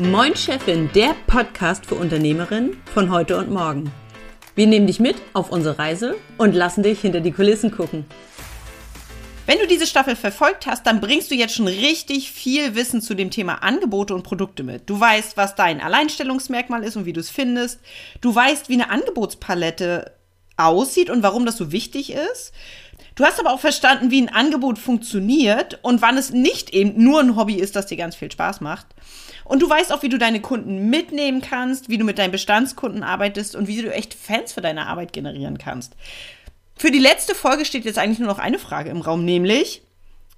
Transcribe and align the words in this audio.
Moin 0.00 0.34
Chefin, 0.34 0.88
der 0.94 1.14
Podcast 1.26 1.84
für 1.84 1.94
Unternehmerinnen 1.94 2.80
von 2.94 3.10
heute 3.10 3.36
und 3.36 3.50
morgen. 3.50 3.92
Wir 4.54 4.66
nehmen 4.66 4.86
dich 4.86 4.98
mit 4.98 5.16
auf 5.34 5.52
unsere 5.52 5.78
Reise 5.78 6.16
und 6.38 6.54
lassen 6.54 6.82
dich 6.82 7.02
hinter 7.02 7.20
die 7.20 7.32
Kulissen 7.32 7.70
gucken. 7.70 8.06
Wenn 9.44 9.58
du 9.58 9.66
diese 9.66 9.86
Staffel 9.86 10.16
verfolgt 10.16 10.66
hast, 10.66 10.86
dann 10.86 11.02
bringst 11.02 11.30
du 11.30 11.34
jetzt 11.34 11.54
schon 11.54 11.68
richtig 11.68 12.32
viel 12.32 12.74
Wissen 12.74 13.02
zu 13.02 13.12
dem 13.12 13.30
Thema 13.30 13.56
Angebote 13.56 14.14
und 14.14 14.22
Produkte 14.22 14.62
mit. 14.62 14.88
Du 14.88 14.98
weißt, 14.98 15.36
was 15.36 15.54
dein 15.54 15.82
Alleinstellungsmerkmal 15.82 16.82
ist 16.82 16.96
und 16.96 17.04
wie 17.04 17.12
du 17.12 17.20
es 17.20 17.28
findest. 17.28 17.80
Du 18.22 18.34
weißt, 18.34 18.70
wie 18.70 18.80
eine 18.80 18.88
Angebotspalette 18.88 20.12
aussieht 20.56 21.10
und 21.10 21.22
warum 21.22 21.44
das 21.44 21.58
so 21.58 21.72
wichtig 21.72 22.14
ist. 22.14 22.52
Du 23.20 23.26
hast 23.26 23.38
aber 23.38 23.52
auch 23.52 23.60
verstanden, 23.60 24.10
wie 24.10 24.22
ein 24.22 24.30
Angebot 24.30 24.78
funktioniert 24.78 25.78
und 25.82 26.00
wann 26.00 26.16
es 26.16 26.30
nicht 26.30 26.70
eben 26.70 27.04
nur 27.04 27.20
ein 27.20 27.36
Hobby 27.36 27.56
ist, 27.56 27.76
das 27.76 27.84
dir 27.84 27.98
ganz 27.98 28.16
viel 28.16 28.32
Spaß 28.32 28.62
macht. 28.62 28.86
Und 29.44 29.60
du 29.60 29.68
weißt 29.68 29.92
auch, 29.92 30.02
wie 30.02 30.08
du 30.08 30.16
deine 30.16 30.40
Kunden 30.40 30.88
mitnehmen 30.88 31.42
kannst, 31.42 31.90
wie 31.90 31.98
du 31.98 32.06
mit 32.06 32.18
deinen 32.18 32.30
Bestandskunden 32.30 33.02
arbeitest 33.02 33.56
und 33.56 33.68
wie 33.68 33.82
du 33.82 33.92
echt 33.92 34.14
Fans 34.14 34.54
für 34.54 34.62
deine 34.62 34.86
Arbeit 34.86 35.12
generieren 35.12 35.58
kannst. 35.58 35.96
Für 36.76 36.90
die 36.90 36.98
letzte 36.98 37.34
Folge 37.34 37.66
steht 37.66 37.84
jetzt 37.84 37.98
eigentlich 37.98 38.20
nur 38.20 38.28
noch 38.28 38.38
eine 38.38 38.58
Frage 38.58 38.88
im 38.88 39.02
Raum, 39.02 39.26
nämlich, 39.26 39.82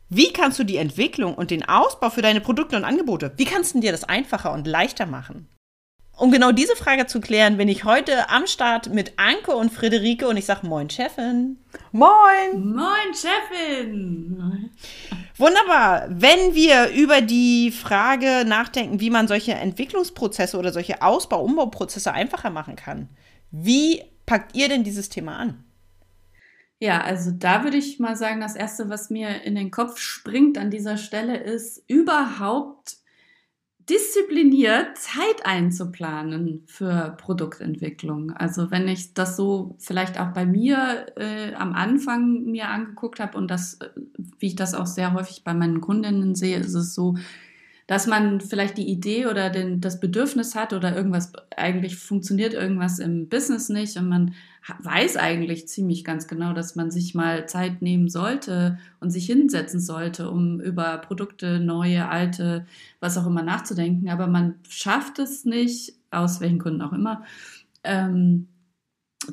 wie 0.08 0.32
kannst 0.32 0.58
du 0.58 0.64
die 0.64 0.78
Entwicklung 0.78 1.36
und 1.36 1.52
den 1.52 1.68
Ausbau 1.68 2.10
für 2.10 2.22
deine 2.22 2.40
Produkte 2.40 2.74
und 2.74 2.84
Angebote, 2.84 3.30
wie 3.36 3.44
kannst 3.44 3.76
du 3.76 3.80
dir 3.80 3.92
das 3.92 4.02
einfacher 4.02 4.52
und 4.52 4.66
leichter 4.66 5.06
machen? 5.06 5.46
Um 6.18 6.30
genau 6.30 6.52
diese 6.52 6.76
Frage 6.76 7.06
zu 7.06 7.20
klären, 7.20 7.56
bin 7.56 7.68
ich 7.68 7.84
heute 7.84 8.28
am 8.28 8.46
Start 8.46 8.92
mit 8.92 9.14
Anke 9.16 9.56
und 9.56 9.72
Friederike 9.72 10.28
und 10.28 10.36
ich 10.36 10.44
sage 10.44 10.66
Moin, 10.66 10.90
Chefin. 10.90 11.58
Moin! 11.90 12.74
Moin, 12.74 13.14
Chefin! 13.14 14.70
Wunderbar. 15.36 16.06
Wenn 16.10 16.54
wir 16.54 16.90
über 16.90 17.22
die 17.22 17.70
Frage 17.70 18.44
nachdenken, 18.46 19.00
wie 19.00 19.10
man 19.10 19.26
solche 19.26 19.54
Entwicklungsprozesse 19.54 20.58
oder 20.58 20.72
solche 20.72 21.00
Ausbau-, 21.00 21.42
Umbauprozesse 21.42 22.12
einfacher 22.12 22.50
machen 22.50 22.76
kann, 22.76 23.08
wie 23.50 24.02
packt 24.26 24.54
ihr 24.54 24.68
denn 24.68 24.84
dieses 24.84 25.08
Thema 25.08 25.36
an? 25.36 25.64
Ja, 26.78 27.00
also 27.00 27.30
da 27.30 27.64
würde 27.64 27.76
ich 27.76 28.00
mal 28.00 28.16
sagen, 28.16 28.40
das 28.40 28.56
Erste, 28.56 28.88
was 28.88 29.08
mir 29.08 29.42
in 29.44 29.54
den 29.54 29.70
Kopf 29.70 29.98
springt 29.98 30.58
an 30.58 30.70
dieser 30.70 30.96
Stelle, 30.96 31.36
ist 31.36 31.82
überhaupt 31.88 32.96
diszipliniert 33.88 34.96
Zeit 34.96 35.44
einzuplanen 35.44 36.62
für 36.66 37.16
Produktentwicklung. 37.18 38.30
Also 38.32 38.70
wenn 38.70 38.88
ich 38.88 39.14
das 39.14 39.36
so 39.36 39.76
vielleicht 39.78 40.20
auch 40.20 40.32
bei 40.32 40.46
mir 40.46 41.06
äh, 41.16 41.54
am 41.54 41.72
Anfang 41.72 42.44
mir 42.44 42.68
angeguckt 42.68 43.20
habe 43.20 43.36
und 43.36 43.50
das, 43.50 43.74
äh, 43.74 43.88
wie 44.38 44.48
ich 44.48 44.56
das 44.56 44.74
auch 44.74 44.86
sehr 44.86 45.12
häufig 45.12 45.44
bei 45.44 45.54
meinen 45.54 45.80
Kundinnen 45.80 46.34
sehe, 46.34 46.58
ist 46.58 46.74
es 46.74 46.94
so, 46.94 47.16
dass 47.86 48.06
man 48.06 48.40
vielleicht 48.40 48.78
die 48.78 48.88
Idee 48.88 49.26
oder 49.26 49.50
den, 49.50 49.80
das 49.80 50.00
Bedürfnis 50.00 50.54
hat 50.54 50.72
oder 50.72 50.94
irgendwas, 50.96 51.32
eigentlich 51.56 51.96
funktioniert 51.96 52.54
irgendwas 52.54 52.98
im 52.98 53.28
Business 53.28 53.68
nicht 53.68 53.96
und 53.96 54.08
man 54.08 54.34
weiß 54.78 55.16
eigentlich 55.16 55.66
ziemlich 55.66 56.04
ganz 56.04 56.28
genau, 56.28 56.52
dass 56.52 56.76
man 56.76 56.90
sich 56.90 57.14
mal 57.14 57.48
Zeit 57.48 57.82
nehmen 57.82 58.08
sollte 58.08 58.78
und 59.00 59.10
sich 59.10 59.26
hinsetzen 59.26 59.80
sollte, 59.80 60.30
um 60.30 60.60
über 60.60 60.98
Produkte, 60.98 61.58
neue, 61.58 62.08
alte, 62.08 62.66
was 63.00 63.18
auch 63.18 63.26
immer 63.26 63.42
nachzudenken. 63.42 64.08
Aber 64.08 64.28
man 64.28 64.54
schafft 64.68 65.18
es 65.18 65.44
nicht, 65.44 65.94
aus 66.12 66.40
welchen 66.40 66.60
Gründen 66.60 66.82
auch 66.82 66.92
immer, 66.92 67.24
ähm, 67.82 68.46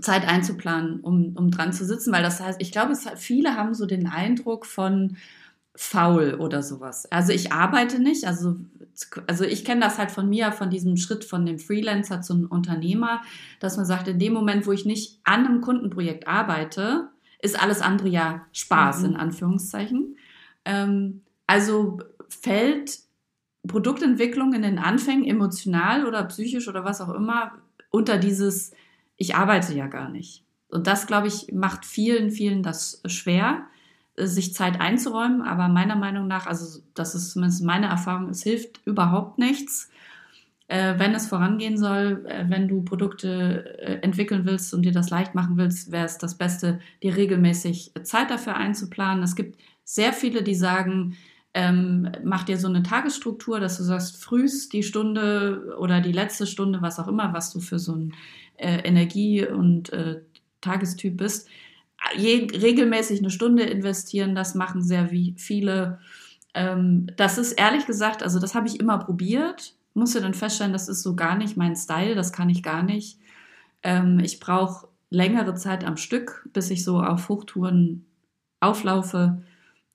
Zeit 0.01 0.27
einzuplanen, 0.27 0.99
um, 1.01 1.35
um 1.35 1.51
dran 1.51 1.73
zu 1.73 1.85
sitzen, 1.85 2.11
weil 2.11 2.23
das 2.23 2.39
heißt, 2.39 2.61
ich 2.61 2.71
glaube, 2.71 2.93
es, 2.93 3.07
viele 3.15 3.55
haben 3.55 3.73
so 3.73 3.85
den 3.85 4.07
Eindruck 4.07 4.65
von, 4.65 5.17
faul 5.75 6.35
oder 6.39 6.61
sowas. 6.61 7.05
Also 7.11 7.31
ich 7.31 7.51
arbeite 7.51 7.99
nicht, 7.99 8.25
also, 8.25 8.57
also 9.27 9.43
ich 9.45 9.63
kenne 9.63 9.81
das 9.81 9.97
halt 9.97 10.11
von 10.11 10.27
mir, 10.27 10.51
von 10.51 10.69
diesem 10.69 10.97
Schritt 10.97 11.23
von 11.23 11.45
dem 11.45 11.59
Freelancer 11.59 12.21
zum 12.21 12.47
Unternehmer, 12.47 13.21
dass 13.59 13.77
man 13.77 13.85
sagt, 13.85 14.07
in 14.07 14.19
dem 14.19 14.33
Moment, 14.33 14.67
wo 14.67 14.71
ich 14.71 14.85
nicht 14.85 15.19
an 15.23 15.45
einem 15.45 15.61
Kundenprojekt 15.61 16.27
arbeite, 16.27 17.09
ist 17.41 17.61
alles 17.61 17.81
andere 17.81 18.09
ja 18.09 18.45
Spaß, 18.51 18.99
mhm. 18.99 19.05
in 19.05 19.15
Anführungszeichen. 19.15 20.17
Ähm, 20.65 21.21
also 21.47 21.99
fällt 22.27 22.99
Produktentwicklung 23.67 24.53
in 24.53 24.61
den 24.61 24.79
Anfängen 24.79 25.25
emotional 25.25 26.05
oder 26.05 26.23
psychisch 26.25 26.67
oder 26.67 26.83
was 26.83 27.01
auch 27.01 27.13
immer 27.13 27.53
unter 27.89 28.17
dieses, 28.17 28.71
ich 29.17 29.35
arbeite 29.35 29.73
ja 29.73 29.87
gar 29.87 30.09
nicht. 30.09 30.43
Und 30.69 30.87
das, 30.87 31.07
glaube 31.07 31.27
ich, 31.27 31.51
macht 31.51 31.85
vielen, 31.85 32.31
vielen 32.31 32.63
das 32.63 33.01
schwer 33.05 33.65
sich 34.27 34.53
Zeit 34.53 34.79
einzuräumen, 34.81 35.41
aber 35.41 35.67
meiner 35.67 35.95
Meinung 35.95 36.27
nach, 36.27 36.47
also 36.47 36.81
das 36.93 37.15
ist 37.15 37.31
zumindest 37.31 37.63
meine 37.63 37.87
Erfahrung, 37.87 38.29
es 38.29 38.43
hilft 38.43 38.81
überhaupt 38.85 39.37
nichts, 39.37 39.89
äh, 40.67 40.95
wenn 40.97 41.15
es 41.15 41.27
vorangehen 41.27 41.77
soll, 41.77 42.25
äh, 42.27 42.45
wenn 42.47 42.67
du 42.67 42.83
Produkte 42.83 43.79
äh, 43.79 43.99
entwickeln 44.01 44.45
willst 44.45 44.73
und 44.73 44.83
dir 44.83 44.91
das 44.91 45.09
leicht 45.09 45.33
machen 45.35 45.57
willst, 45.57 45.91
wäre 45.91 46.05
es 46.05 46.17
das 46.17 46.37
Beste, 46.37 46.79
dir 47.01 47.17
regelmäßig 47.17 47.91
Zeit 48.03 48.29
dafür 48.29 48.55
einzuplanen. 48.55 49.23
Es 49.23 49.35
gibt 49.35 49.59
sehr 49.83 50.13
viele, 50.13 50.43
die 50.43 50.55
sagen, 50.55 51.17
ähm, 51.55 52.11
mach 52.23 52.43
dir 52.43 52.57
so 52.57 52.67
eine 52.67 52.83
Tagesstruktur, 52.83 53.59
dass 53.59 53.77
du 53.77 53.83
sagst, 53.83 54.23
frühst 54.23 54.71
die 54.73 54.83
Stunde 54.83 55.75
oder 55.79 56.01
die 56.01 56.11
letzte 56.11 56.45
Stunde, 56.45 56.81
was 56.83 56.99
auch 56.99 57.07
immer, 57.07 57.33
was 57.33 57.51
du 57.51 57.59
für 57.59 57.79
so 57.79 57.95
ein 57.95 58.13
äh, 58.57 58.77
Energie- 58.83 59.47
und 59.47 59.91
äh, 59.91 60.21
Tagestyp 60.61 61.17
bist, 61.17 61.49
je, 62.17 62.47
regelmäßig 62.51 63.19
eine 63.19 63.29
Stunde 63.29 63.63
investieren, 63.63 64.35
das 64.35 64.55
machen 64.55 64.81
sehr 64.81 65.09
viele. 65.37 65.99
Ähm, 66.53 67.07
das 67.17 67.37
ist 67.37 67.53
ehrlich 67.53 67.85
gesagt, 67.85 68.23
also 68.23 68.39
das 68.39 68.55
habe 68.55 68.67
ich 68.67 68.79
immer 68.79 68.97
probiert, 68.99 69.75
musste 69.93 70.21
dann 70.21 70.33
feststellen, 70.33 70.73
das 70.73 70.89
ist 70.89 71.03
so 71.03 71.15
gar 71.15 71.37
nicht 71.37 71.57
mein 71.57 71.75
Style, 71.75 72.15
das 72.15 72.31
kann 72.33 72.49
ich 72.49 72.63
gar 72.63 72.83
nicht. 72.83 73.19
Ähm, 73.83 74.19
ich 74.19 74.39
brauche 74.39 74.87
längere 75.09 75.55
Zeit 75.55 75.83
am 75.85 75.97
Stück, 75.97 76.47
bis 76.53 76.69
ich 76.69 76.83
so 76.83 77.01
auf 77.01 77.29
Hochtouren 77.29 78.05
auflaufe. 78.59 79.43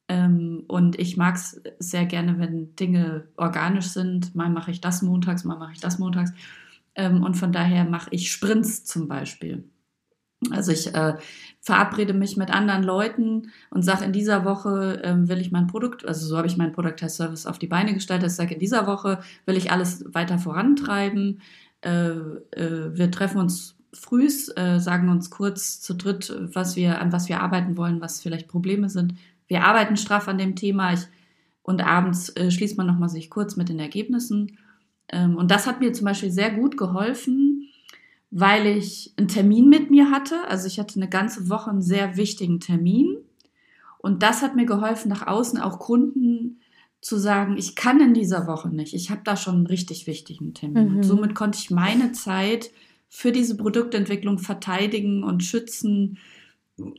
Ähm, 0.08 0.64
und 0.68 0.98
ich 0.98 1.16
mag 1.16 1.36
es 1.36 1.62
sehr 1.78 2.06
gerne, 2.06 2.38
wenn 2.38 2.76
Dinge 2.76 3.28
organisch 3.36 3.88
sind. 3.88 4.34
Mal 4.34 4.50
mache 4.50 4.70
ich 4.70 4.80
das 4.80 5.02
montags, 5.02 5.44
mal 5.44 5.58
mache 5.58 5.72
ich 5.72 5.80
das 5.80 5.98
montags. 5.98 6.32
Ähm, 6.94 7.22
und 7.22 7.34
von 7.36 7.52
daher 7.52 7.84
mache 7.84 8.08
ich 8.12 8.30
Sprints 8.30 8.84
zum 8.84 9.08
Beispiel. 9.08 9.64
Also 10.50 10.72
ich 10.72 10.94
äh, 10.94 11.14
verabrede 11.60 12.12
mich 12.12 12.36
mit 12.36 12.50
anderen 12.50 12.82
Leuten 12.82 13.50
und 13.70 13.82
sage, 13.82 14.04
in 14.04 14.12
dieser 14.12 14.44
Woche 14.44 15.00
ähm, 15.02 15.28
will 15.28 15.40
ich 15.40 15.50
mein 15.50 15.66
Produkt, 15.66 16.06
also 16.06 16.26
so 16.26 16.36
habe 16.36 16.46
ich 16.46 16.58
meinen 16.58 16.72
Product 16.72 16.96
Test 16.96 17.16
Service 17.16 17.46
auf 17.46 17.58
die 17.58 17.66
Beine 17.66 17.94
gestellt, 17.94 18.22
dass 18.22 18.32
ich 18.32 18.36
sage, 18.36 18.54
in 18.54 18.60
dieser 18.60 18.86
Woche 18.86 19.20
will 19.46 19.56
ich 19.56 19.72
alles 19.72 20.04
weiter 20.12 20.38
vorantreiben. 20.38 21.40
Äh, 21.80 22.08
äh, 22.10 22.96
wir 22.96 23.10
treffen 23.10 23.38
uns 23.38 23.76
frühs, 23.94 24.48
äh, 24.56 24.78
sagen 24.78 25.08
uns 25.08 25.30
kurz 25.30 25.80
zu 25.80 25.94
dritt, 25.94 26.34
was 26.52 26.76
wir, 26.76 27.00
an 27.00 27.12
was 27.12 27.28
wir 27.28 27.40
arbeiten 27.40 27.76
wollen, 27.76 28.00
was 28.00 28.20
vielleicht 28.20 28.48
Probleme 28.48 28.90
sind. 28.90 29.14
Wir 29.48 29.64
arbeiten 29.64 29.96
straff 29.96 30.28
an 30.28 30.38
dem 30.38 30.56
Thema 30.56 30.92
ich, 30.92 31.00
und 31.62 31.82
abends 31.82 32.28
äh, 32.36 32.50
schließt 32.50 32.76
man 32.76 32.86
nochmal 32.86 33.08
sich 33.08 33.30
kurz 33.30 33.56
mit 33.56 33.70
den 33.70 33.78
Ergebnissen. 33.78 34.58
Ähm, 35.08 35.36
und 35.36 35.50
das 35.50 35.66
hat 35.66 35.80
mir 35.80 35.92
zum 35.94 36.04
Beispiel 36.04 36.30
sehr 36.30 36.50
gut 36.50 36.76
geholfen, 36.76 37.68
weil 38.36 38.66
ich 38.66 39.12
einen 39.16 39.28
Termin 39.28 39.68
mit 39.68 39.92
mir 39.92 40.10
hatte. 40.10 40.48
Also 40.48 40.66
ich 40.66 40.80
hatte 40.80 40.96
eine 40.96 41.08
ganze 41.08 41.48
Woche 41.48 41.70
einen 41.70 41.82
sehr 41.82 42.16
wichtigen 42.16 42.58
Termin. 42.58 43.18
Und 43.98 44.24
das 44.24 44.42
hat 44.42 44.56
mir 44.56 44.66
geholfen, 44.66 45.08
nach 45.08 45.28
außen 45.28 45.60
auch 45.60 45.78
Kunden 45.78 46.58
zu 47.00 47.16
sagen, 47.16 47.56
ich 47.56 47.76
kann 47.76 48.00
in 48.00 48.12
dieser 48.12 48.48
Woche 48.48 48.70
nicht. 48.70 48.92
Ich 48.92 49.10
habe 49.10 49.20
da 49.22 49.36
schon 49.36 49.54
einen 49.54 49.66
richtig 49.68 50.08
wichtigen 50.08 50.52
Termin. 50.52 50.96
Mhm. 50.96 51.02
somit 51.04 51.36
konnte 51.36 51.60
ich 51.60 51.70
meine 51.70 52.10
Zeit 52.10 52.72
für 53.08 53.30
diese 53.30 53.56
Produktentwicklung 53.56 54.40
verteidigen 54.40 55.22
und 55.22 55.44
schützen. 55.44 56.18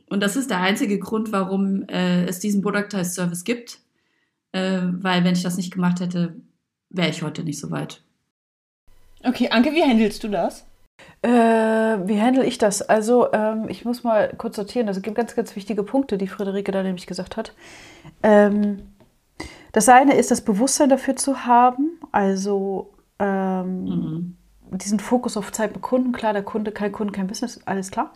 Und 0.08 0.22
das 0.22 0.36
ist 0.36 0.48
der 0.48 0.62
einzige 0.62 0.98
Grund, 0.98 1.32
warum 1.32 1.82
äh, 1.88 2.24
es 2.24 2.38
diesen 2.38 2.62
Productized 2.62 3.12
Service 3.12 3.44
gibt. 3.44 3.80
Äh, 4.52 4.80
weil 4.84 5.22
wenn 5.22 5.34
ich 5.34 5.42
das 5.42 5.58
nicht 5.58 5.74
gemacht 5.74 6.00
hätte, 6.00 6.34
wäre 6.88 7.10
ich 7.10 7.22
heute 7.22 7.44
nicht 7.44 7.58
so 7.58 7.70
weit. 7.70 8.02
Okay, 9.22 9.50
Anke, 9.50 9.74
wie 9.74 9.82
handelst 9.82 10.24
du 10.24 10.28
das? 10.28 10.64
Äh, 11.22 11.28
wie 11.28 12.20
handle 12.20 12.44
ich 12.44 12.58
das? 12.58 12.82
Also, 12.82 13.32
ähm, 13.32 13.68
ich 13.68 13.84
muss 13.84 14.04
mal 14.04 14.32
kurz 14.36 14.56
sortieren. 14.56 14.88
Also, 14.88 14.98
es 14.98 15.02
gibt 15.02 15.16
ganz, 15.16 15.34
ganz 15.34 15.56
wichtige 15.56 15.82
Punkte, 15.82 16.18
die 16.18 16.28
Friederike 16.28 16.72
da 16.72 16.82
nämlich 16.82 17.06
gesagt 17.06 17.36
hat. 17.36 17.54
Ähm, 18.22 18.82
das 19.72 19.88
eine 19.88 20.14
ist, 20.14 20.30
das 20.30 20.40
Bewusstsein 20.40 20.88
dafür 20.88 21.16
zu 21.16 21.44
haben, 21.44 22.00
also 22.10 22.94
ähm, 23.18 23.84
mhm. 23.84 24.36
diesen 24.70 25.00
Fokus 25.00 25.36
auf 25.36 25.52
Zeit 25.52 25.74
mit 25.74 25.82
Kunden. 25.82 26.12
Klar, 26.12 26.32
der 26.32 26.42
Kunde, 26.42 26.72
kein 26.72 26.92
Kunde, 26.92 27.12
kein 27.12 27.26
Business, 27.26 27.60
alles 27.66 27.90
klar. 27.90 28.12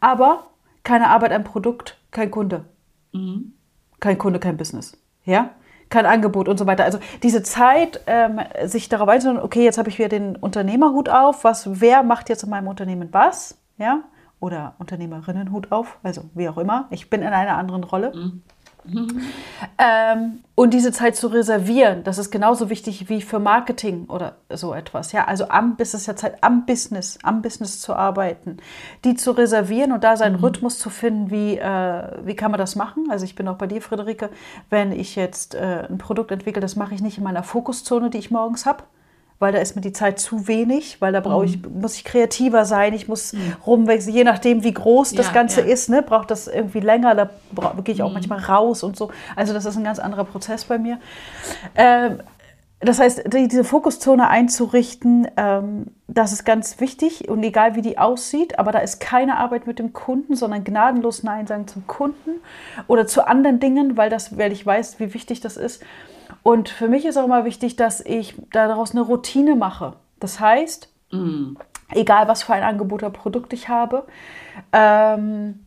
Aber 0.00 0.50
keine 0.82 1.10
Arbeit 1.10 1.32
am 1.32 1.44
Produkt, 1.44 1.98
kein 2.10 2.30
Kunde. 2.30 2.64
Mhm. 3.12 3.52
Kein 4.00 4.18
Kunde, 4.18 4.40
kein 4.40 4.56
Business. 4.56 4.96
Ja? 5.24 5.50
Kein 5.90 6.06
Angebot 6.06 6.48
und 6.48 6.58
so 6.58 6.66
weiter. 6.66 6.84
Also 6.84 6.98
diese 7.22 7.42
Zeit, 7.42 8.00
ähm, 8.06 8.40
sich 8.64 8.88
darauf 8.88 9.08
einzustellen, 9.08 9.42
okay, 9.42 9.64
jetzt 9.64 9.78
habe 9.78 9.88
ich 9.88 9.98
wieder 9.98 10.08
den 10.08 10.36
Unternehmerhut 10.36 11.08
auf, 11.08 11.44
was, 11.44 11.80
wer 11.80 12.02
macht 12.02 12.28
jetzt 12.28 12.42
in 12.42 12.50
meinem 12.50 12.68
Unternehmen 12.68 13.08
was, 13.12 13.58
ja, 13.78 14.00
oder 14.40 14.74
Unternehmerinnenhut 14.78 15.72
auf, 15.72 15.98
also 16.02 16.22
wie 16.34 16.48
auch 16.48 16.58
immer. 16.58 16.86
Ich 16.90 17.08
bin 17.08 17.22
in 17.22 17.28
einer 17.28 17.56
anderen 17.56 17.84
Rolle. 17.84 18.12
Mhm. 18.14 18.42
Mhm. 18.84 19.20
Ähm, 19.78 20.40
und 20.54 20.74
diese 20.74 20.92
Zeit 20.92 21.16
zu 21.16 21.28
reservieren, 21.28 22.04
das 22.04 22.18
ist 22.18 22.30
genauso 22.30 22.70
wichtig 22.70 23.08
wie 23.08 23.22
für 23.22 23.38
Marketing 23.38 24.06
oder 24.06 24.36
so 24.50 24.74
etwas. 24.74 25.12
Ja, 25.12 25.24
also 25.24 25.48
am 25.48 25.76
Business 25.76 26.06
ja 26.06 26.16
Zeit, 26.16 26.42
am 26.42 26.66
Business, 26.66 27.18
am 27.22 27.42
Business 27.42 27.80
zu 27.80 27.94
arbeiten, 27.94 28.58
die 29.04 29.14
zu 29.14 29.32
reservieren 29.32 29.92
und 29.92 30.04
da 30.04 30.16
seinen 30.16 30.38
mhm. 30.38 30.44
Rhythmus 30.44 30.78
zu 30.78 30.90
finden, 30.90 31.30
wie, 31.30 31.56
äh, 31.56 32.02
wie 32.24 32.36
kann 32.36 32.50
man 32.50 32.58
das 32.58 32.76
machen? 32.76 33.06
Also 33.10 33.24
ich 33.24 33.34
bin 33.34 33.48
auch 33.48 33.56
bei 33.56 33.66
dir, 33.66 33.82
Friederike, 33.82 34.30
wenn 34.70 34.92
ich 34.92 35.16
jetzt 35.16 35.54
äh, 35.54 35.86
ein 35.88 35.98
Produkt 35.98 36.30
entwickle, 36.30 36.60
das 36.60 36.76
mache 36.76 36.94
ich 36.94 37.02
nicht 37.02 37.18
in 37.18 37.24
meiner 37.24 37.42
Fokuszone, 37.42 38.10
die 38.10 38.18
ich 38.18 38.30
morgens 38.30 38.66
habe, 38.66 38.84
weil 39.38 39.52
da 39.52 39.58
ist 39.58 39.74
mir 39.74 39.82
die 39.82 39.92
Zeit 39.92 40.18
zu 40.18 40.46
wenig, 40.48 41.00
weil 41.00 41.12
da 41.12 41.20
brauche 41.20 41.44
ich, 41.44 41.60
mhm. 41.60 41.80
muss 41.80 41.96
ich 41.96 42.04
kreativer 42.04 42.64
sein, 42.64 42.94
ich 42.94 43.08
muss 43.08 43.32
mhm. 43.32 43.56
rumwechseln, 43.66 44.14
je 44.14 44.24
nachdem, 44.24 44.64
wie 44.64 44.72
groß 44.72 45.12
das 45.12 45.32
Ganze 45.32 45.60
ja. 45.60 45.66
ist, 45.66 45.88
ne, 45.88 46.02
braucht 46.02 46.30
das 46.30 46.46
irgendwie 46.46 46.80
länger, 46.80 47.14
da 47.14 47.30
gehe 47.82 47.94
ich 47.94 48.02
auch 48.02 48.08
mhm. 48.08 48.14
manchmal 48.14 48.40
raus 48.40 48.82
und 48.82 48.96
so. 48.96 49.10
Also 49.36 49.52
das 49.52 49.64
ist 49.64 49.76
ein 49.76 49.84
ganz 49.84 49.98
anderer 49.98 50.24
Prozess 50.24 50.64
bei 50.64 50.78
mir. 50.78 50.98
Ähm, 51.74 52.20
das 52.80 52.98
heißt, 52.98 53.32
die, 53.32 53.48
diese 53.48 53.64
Fokuszone 53.64 54.28
einzurichten, 54.28 55.26
ähm, 55.36 55.86
das 56.06 56.32
ist 56.32 56.44
ganz 56.44 56.80
wichtig 56.80 57.28
und 57.28 57.42
egal 57.42 57.76
wie 57.76 57.82
die 57.82 57.98
aussieht, 57.98 58.58
aber 58.58 58.72
da 58.72 58.80
ist 58.80 59.00
keine 59.00 59.38
Arbeit 59.38 59.66
mit 59.66 59.78
dem 59.78 59.92
Kunden, 59.92 60.36
sondern 60.36 60.64
gnadenlos 60.64 61.22
Nein 61.22 61.46
sagen 61.46 61.66
zum 61.66 61.86
Kunden 61.86 62.42
oder 62.86 63.06
zu 63.06 63.26
anderen 63.26 63.58
Dingen, 63.58 63.96
weil 63.96 64.10
das, 64.10 64.36
weil 64.36 64.52
ich 64.52 64.64
weiß, 64.64 65.00
wie 65.00 65.14
wichtig 65.14 65.40
das 65.40 65.56
ist. 65.56 65.82
Und 66.44 66.68
für 66.68 66.88
mich 66.88 67.06
ist 67.06 67.16
auch 67.16 67.24
immer 67.24 67.46
wichtig, 67.46 67.74
dass 67.74 68.02
ich 68.02 68.34
daraus 68.52 68.92
eine 68.92 69.00
Routine 69.00 69.56
mache. 69.56 69.94
Das 70.20 70.40
heißt, 70.40 70.92
mm. 71.10 71.54
egal 71.92 72.28
was 72.28 72.42
für 72.42 72.52
ein 72.52 72.62
Angebot 72.62 73.02
oder 73.02 73.10
Produkt 73.10 73.54
ich 73.54 73.70
habe, 73.70 74.04
ähm, 74.70 75.63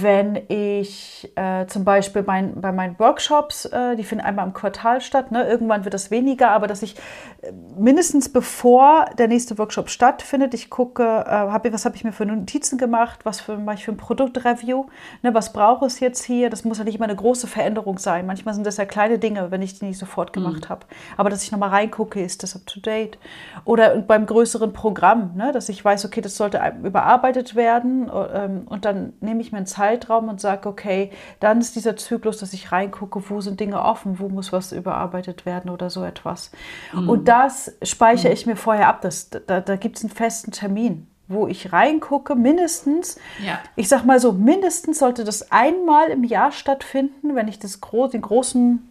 wenn 0.00 0.40
ich 0.48 1.30
äh, 1.34 1.66
zum 1.66 1.84
Beispiel 1.84 2.22
mein, 2.26 2.60
bei 2.60 2.72
meinen 2.72 2.98
Workshops, 2.98 3.64
äh, 3.66 3.96
die 3.96 4.04
finden 4.04 4.24
einmal 4.24 4.46
im 4.46 4.52
Quartal 4.52 5.00
statt, 5.00 5.32
ne? 5.32 5.46
irgendwann 5.46 5.84
wird 5.84 5.94
das 5.94 6.10
weniger, 6.10 6.50
aber 6.50 6.66
dass 6.66 6.82
ich 6.82 6.96
äh, 7.42 7.52
mindestens 7.76 8.28
bevor 8.28 9.06
der 9.18 9.28
nächste 9.28 9.58
Workshop 9.58 9.90
stattfindet, 9.90 10.54
ich 10.54 10.70
gucke, 10.70 11.02
äh, 11.02 11.30
hab, 11.30 11.70
was 11.72 11.84
habe 11.84 11.96
ich 11.96 12.04
mir 12.04 12.12
für 12.12 12.26
Notizen 12.26 12.78
gemacht, 12.78 13.20
was 13.24 13.40
für, 13.40 13.56
mache 13.56 13.76
ich 13.76 13.84
für 13.84 13.92
ein 13.92 13.96
Produktreview, 13.96 14.86
ne? 15.22 15.34
was 15.34 15.52
brauche 15.52 15.86
ich 15.86 16.00
jetzt 16.00 16.24
hier, 16.24 16.48
das 16.48 16.64
muss 16.64 16.78
ja 16.78 16.84
nicht 16.84 16.96
immer 16.96 17.04
eine 17.04 17.16
große 17.16 17.46
Veränderung 17.46 17.98
sein, 17.98 18.26
manchmal 18.26 18.54
sind 18.54 18.66
das 18.66 18.76
ja 18.76 18.84
kleine 18.84 19.18
Dinge, 19.18 19.50
wenn 19.50 19.62
ich 19.62 19.78
die 19.78 19.86
nicht 19.86 19.98
sofort 19.98 20.30
mhm. 20.30 20.42
gemacht 20.42 20.64
mhm. 20.64 20.68
habe, 20.68 20.86
aber 21.16 21.28
dass 21.28 21.42
ich 21.42 21.52
nochmal 21.52 21.70
reingucke, 21.70 22.22
ist 22.22 22.42
das 22.42 22.56
up-to-date 22.56 23.18
oder 23.64 23.96
beim 23.98 24.26
größeren 24.26 24.72
Programm, 24.72 25.32
ne? 25.36 25.52
dass 25.52 25.68
ich 25.68 25.84
weiß, 25.84 26.04
okay, 26.04 26.20
das 26.20 26.36
sollte 26.36 26.60
überarbeitet 26.82 27.56
werden 27.56 28.10
ähm, 28.32 28.62
und 28.66 28.84
dann 28.84 29.12
nehme 29.20 29.40
ich 29.40 29.52
mir 29.52 29.58
ein 29.58 29.66
Zeitraum 29.82 30.28
und 30.28 30.40
sage, 30.40 30.68
okay, 30.68 31.10
dann 31.40 31.60
ist 31.60 31.74
dieser 31.74 31.96
Zyklus, 31.96 32.38
dass 32.38 32.52
ich 32.52 32.70
reingucke, 32.70 33.22
wo 33.28 33.40
sind 33.40 33.58
Dinge 33.58 33.82
offen, 33.82 34.20
wo 34.20 34.28
muss 34.28 34.52
was 34.52 34.70
überarbeitet 34.70 35.44
werden 35.44 35.70
oder 35.70 35.90
so 35.90 36.04
etwas. 36.04 36.52
Mhm. 36.92 37.08
Und 37.08 37.28
das 37.28 37.72
speichere 37.82 38.28
mhm. 38.28 38.34
ich 38.34 38.46
mir 38.46 38.56
vorher 38.56 38.88
ab. 38.88 39.00
Das, 39.02 39.30
da 39.30 39.60
da 39.60 39.76
gibt 39.76 39.96
es 39.96 40.04
einen 40.04 40.12
festen 40.12 40.52
Termin 40.52 41.08
wo 41.28 41.46
ich 41.46 41.72
reingucke, 41.72 42.34
mindestens, 42.34 43.16
ja. 43.42 43.58
ich 43.74 43.88
sag 43.88 44.04
mal 44.04 44.20
so, 44.20 44.32
mindestens 44.32 44.98
sollte 44.98 45.24
das 45.24 45.50
einmal 45.50 46.10
im 46.10 46.24
Jahr 46.24 46.52
stattfinden, 46.52 47.34
wenn 47.34 47.48
ich 47.48 47.58
das 47.58 47.80
gro 47.80 48.06
den 48.06 48.20
großen 48.20 48.86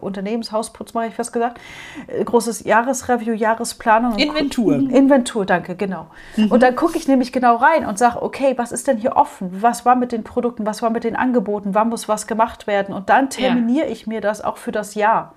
Unternehmenshausputz, 0.00 0.94
mache 0.94 1.06
ich 1.06 1.14
fast 1.14 1.32
gesagt. 1.32 1.60
Äh, 2.06 2.24
großes 2.24 2.64
Jahresreview, 2.64 3.32
Jahresplanung. 3.32 4.18
Inventur. 4.18 4.74
Inventur, 4.74 5.46
danke, 5.46 5.76
genau. 5.76 6.06
Mhm. 6.36 6.50
Und 6.50 6.62
dann 6.62 6.76
gucke 6.76 6.98
ich 6.98 7.08
nämlich 7.08 7.32
genau 7.32 7.56
rein 7.56 7.86
und 7.86 7.98
sage, 7.98 8.22
okay, 8.22 8.54
was 8.56 8.72
ist 8.72 8.88
denn 8.88 8.98
hier 8.98 9.16
offen? 9.16 9.62
Was 9.62 9.84
war 9.84 9.96
mit 9.96 10.12
den 10.12 10.24
Produkten? 10.24 10.66
Was 10.66 10.82
war 10.82 10.90
mit 10.90 11.04
den 11.04 11.16
Angeboten? 11.16 11.74
Wann 11.74 11.88
muss 11.88 12.08
was 12.08 12.26
gemacht 12.26 12.66
werden? 12.66 12.94
Und 12.94 13.08
dann 13.08 13.30
terminiere 13.30 13.86
ja. 13.86 13.92
ich 13.92 14.06
mir 14.06 14.20
das 14.20 14.42
auch 14.42 14.56
für 14.56 14.72
das 14.72 14.94
Jahr. 14.94 15.34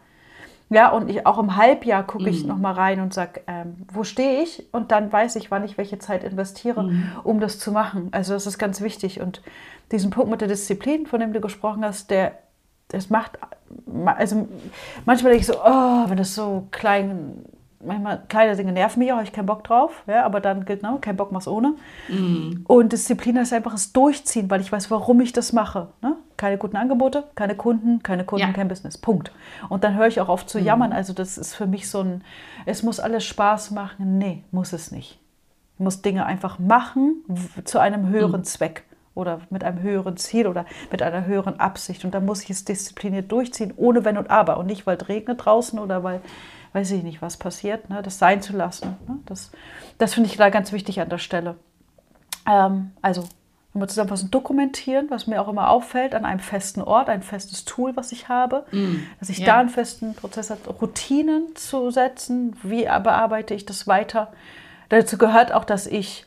Ja, 0.69 0.89
und 0.89 1.09
ich, 1.09 1.25
auch 1.27 1.37
im 1.37 1.55
Halbjahr 1.57 2.03
gucke 2.03 2.29
ich 2.29 2.41
mhm. 2.41 2.49
nochmal 2.49 2.73
rein 2.73 2.99
und 2.99 3.13
sage, 3.13 3.41
ähm, 3.45 3.85
wo 3.93 4.03
stehe 4.03 4.41
ich? 4.41 4.67
Und 4.71 4.91
dann 4.91 5.11
weiß 5.11 5.35
ich, 5.35 5.51
wann 5.51 5.63
ich 5.63 5.77
welche 5.77 5.99
Zeit 5.99 6.23
investiere, 6.23 6.83
mhm. 6.83 7.11
um 7.23 7.39
das 7.39 7.59
zu 7.59 7.71
machen. 7.71 8.09
Also 8.11 8.33
das 8.33 8.47
ist 8.47 8.57
ganz 8.57 8.81
wichtig. 8.81 9.21
Und 9.21 9.43
diesen 9.91 10.09
Punkt 10.09 10.31
mit 10.31 10.41
der 10.41 10.47
Disziplin, 10.47 11.05
von 11.05 11.19
dem 11.19 11.33
du 11.33 11.39
gesprochen 11.39 11.85
hast, 11.85 12.09
der 12.09 12.39
das 12.89 13.09
macht, 13.09 13.37
also 14.05 14.47
manchmal 15.05 15.31
denke 15.31 15.41
ich 15.41 15.47
so, 15.47 15.59
oh, 15.63 16.09
wenn 16.09 16.17
das 16.17 16.35
so 16.35 16.67
klein, 16.71 17.45
manchmal 17.83 18.23
kleine 18.27 18.55
Dinge 18.55 18.71
nerven 18.71 18.99
mich 18.99 19.11
auch, 19.11 19.17
habe 19.17 19.25
ich 19.25 19.33
keinen 19.33 19.47
Bock 19.47 19.63
drauf, 19.63 20.03
ja, 20.07 20.25
aber 20.25 20.39
dann 20.39 20.65
gilt, 20.65 20.83
ne, 20.83 20.97
kein 21.01 21.17
Bock 21.17 21.31
mach's 21.31 21.47
ohne. 21.47 21.75
Mm. 22.09 22.63
Und 22.67 22.93
Disziplin 22.93 23.37
ist 23.37 23.53
einfach 23.53 23.71
das 23.71 23.91
Durchziehen, 23.91 24.49
weil 24.49 24.61
ich 24.61 24.71
weiß, 24.71 24.91
warum 24.91 25.19
ich 25.21 25.33
das 25.33 25.51
mache. 25.51 25.89
Ne? 26.01 26.15
Keine 26.37 26.57
guten 26.57 26.77
Angebote, 26.77 27.23
keine 27.35 27.55
Kunden, 27.55 28.03
keine 28.03 28.23
Kunden, 28.23 28.47
ja. 28.47 28.53
kein 28.53 28.67
Business. 28.67 28.97
Punkt. 28.97 29.31
Und 29.69 29.83
dann 29.83 29.95
höre 29.95 30.07
ich 30.07 30.21
auch 30.21 30.29
auf 30.29 30.45
zu 30.45 30.59
mm. 30.59 30.63
jammern. 30.63 30.93
Also 30.93 31.13
das 31.13 31.37
ist 31.37 31.55
für 31.55 31.67
mich 31.67 31.89
so 31.89 32.01
ein, 32.01 32.23
es 32.65 32.83
muss 32.83 32.99
alles 32.99 33.25
Spaß 33.25 33.71
machen. 33.71 34.17
Nee, 34.17 34.43
muss 34.51 34.73
es 34.73 34.91
nicht. 34.91 35.19
Ich 35.75 35.79
muss 35.79 36.01
Dinge 36.01 36.25
einfach 36.25 36.59
machen 36.59 37.23
zu 37.65 37.79
einem 37.79 38.09
höheren 38.09 38.41
mm. 38.41 38.45
Zweck 38.45 38.84
oder 39.15 39.39
mit 39.49 39.63
einem 39.63 39.81
höheren 39.81 40.17
Ziel 40.17 40.45
oder 40.45 40.65
mit 40.91 41.01
einer 41.01 41.25
höheren 41.25 41.59
Absicht. 41.59 42.05
Und 42.05 42.13
da 42.13 42.19
muss 42.19 42.43
ich 42.43 42.51
es 42.51 42.65
diszipliniert 42.65 43.31
durchziehen, 43.31 43.73
ohne 43.77 44.05
Wenn 44.05 44.17
und 44.17 44.29
Aber. 44.29 44.57
Und 44.57 44.67
nicht, 44.67 44.85
weil 44.85 44.97
es 44.97 45.07
regnet 45.07 45.43
draußen 45.43 45.79
oder 45.79 46.03
weil, 46.03 46.21
weiß 46.73 46.91
ich 46.91 47.01
nicht, 47.01 47.21
was 47.21 47.37
passiert, 47.37 47.89
ne? 47.89 48.03
das 48.03 48.19
sein 48.19 48.41
zu 48.41 48.55
lassen. 48.55 48.97
Ne? 49.07 49.17
Das, 49.25 49.51
das 49.97 50.13
finde 50.13 50.29
ich 50.29 50.37
da 50.37 50.49
ganz 50.49 50.71
wichtig 50.73 50.99
an 50.99 51.09
der 51.09 51.17
Stelle. 51.17 51.55
Ähm, 52.47 52.91
also, 53.01 53.23
wenn 53.73 53.81
wir 53.81 53.87
zusammenfassen, 53.87 54.31
dokumentieren, 54.31 55.09
was 55.09 55.27
mir 55.27 55.41
auch 55.41 55.47
immer 55.47 55.69
auffällt, 55.69 56.13
an 56.13 56.25
einem 56.25 56.39
festen 56.39 56.81
Ort, 56.81 57.09
ein 57.09 57.23
festes 57.23 57.65
Tool, 57.65 57.95
was 57.95 58.11
ich 58.11 58.29
habe, 58.29 58.65
mm, 58.71 58.95
dass 59.19 59.29
ich 59.29 59.39
yeah. 59.39 59.47
da 59.47 59.59
einen 59.59 59.69
festen 59.69 60.13
Prozess 60.13 60.49
habe, 60.49 60.69
Routinen 60.69 61.55
zu 61.55 61.89
setzen, 61.91 62.55
wie 62.63 62.83
bearbeite 62.83 63.53
ich 63.53 63.65
das 63.65 63.87
weiter. 63.87 64.31
Dazu 64.89 65.17
gehört 65.17 65.51
auch, 65.51 65.65
dass 65.65 65.87
ich 65.87 66.25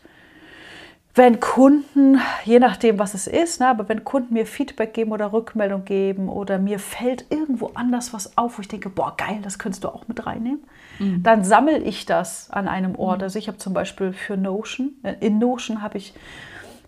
wenn 1.18 1.40
Kunden, 1.40 2.20
je 2.44 2.60
nachdem, 2.60 2.98
was 2.98 3.12
es 3.12 3.26
ist, 3.26 3.60
ne, 3.60 3.68
aber 3.68 3.88
wenn 3.88 4.04
Kunden 4.04 4.32
mir 4.32 4.46
Feedback 4.46 4.94
geben 4.94 5.10
oder 5.10 5.32
Rückmeldung 5.32 5.84
geben 5.84 6.28
oder 6.28 6.58
mir 6.58 6.78
fällt 6.78 7.26
irgendwo 7.30 7.72
anders 7.74 8.14
was 8.14 8.38
auf, 8.38 8.56
wo 8.56 8.62
ich 8.62 8.68
denke, 8.68 8.88
boah, 8.88 9.14
geil, 9.16 9.40
das 9.42 9.58
könntest 9.58 9.82
du 9.82 9.88
auch 9.88 10.06
mit 10.06 10.24
reinnehmen, 10.24 10.62
mhm. 11.00 11.22
dann 11.24 11.42
sammle 11.42 11.78
ich 11.78 12.06
das 12.06 12.50
an 12.50 12.68
einem 12.68 12.94
Ort. 12.94 13.18
Mhm. 13.18 13.24
Also 13.24 13.38
ich 13.38 13.48
habe 13.48 13.58
zum 13.58 13.74
Beispiel 13.74 14.12
für 14.12 14.36
Notion, 14.36 14.92
äh, 15.02 15.16
in 15.20 15.38
Notion 15.38 15.82
habe 15.82 15.98
ich 15.98 16.14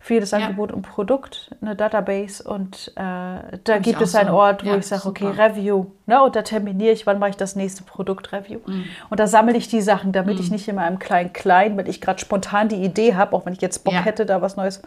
für 0.02 0.14
jedes 0.14 0.32
Angebot 0.32 0.72
und 0.72 0.80
Produkt 0.80 1.54
eine 1.60 1.76
Database 1.76 2.42
und 2.42 2.90
äh, 2.96 3.00
da 3.02 3.50
Hab 3.68 3.82
gibt 3.82 4.00
es 4.00 4.14
einen 4.14 4.30
so. 4.30 4.34
Ort, 4.34 4.64
wo 4.64 4.70
ja, 4.70 4.76
ich 4.78 4.86
sage, 4.86 5.06
okay, 5.06 5.26
Review. 5.26 5.86
Ne, 6.06 6.22
und 6.22 6.34
da 6.34 6.40
terminiere 6.40 6.92
ich, 6.92 7.06
wann 7.06 7.18
mache 7.18 7.30
ich 7.30 7.36
das 7.36 7.54
nächste 7.54 7.84
Produkt-Review. 7.84 8.60
Mhm. 8.66 8.84
Und 9.10 9.20
da 9.20 9.26
sammle 9.26 9.56
ich 9.58 9.68
die 9.68 9.82
Sachen, 9.82 10.12
damit 10.12 10.36
mhm. 10.36 10.40
ich 10.42 10.50
nicht 10.50 10.66
immer 10.68 10.88
im 10.88 10.98
Klein-Klein, 10.98 11.76
wenn 11.76 11.84
ich 11.84 12.00
gerade 12.00 12.18
spontan 12.18 12.70
die 12.70 12.82
Idee 12.82 13.14
habe, 13.14 13.36
auch 13.36 13.44
wenn 13.44 13.52
ich 13.52 13.60
jetzt 13.60 13.84
Bock 13.84 13.92
ja. 13.92 14.00
hätte, 14.00 14.24
da 14.24 14.40
was 14.40 14.56
Neues, 14.56 14.80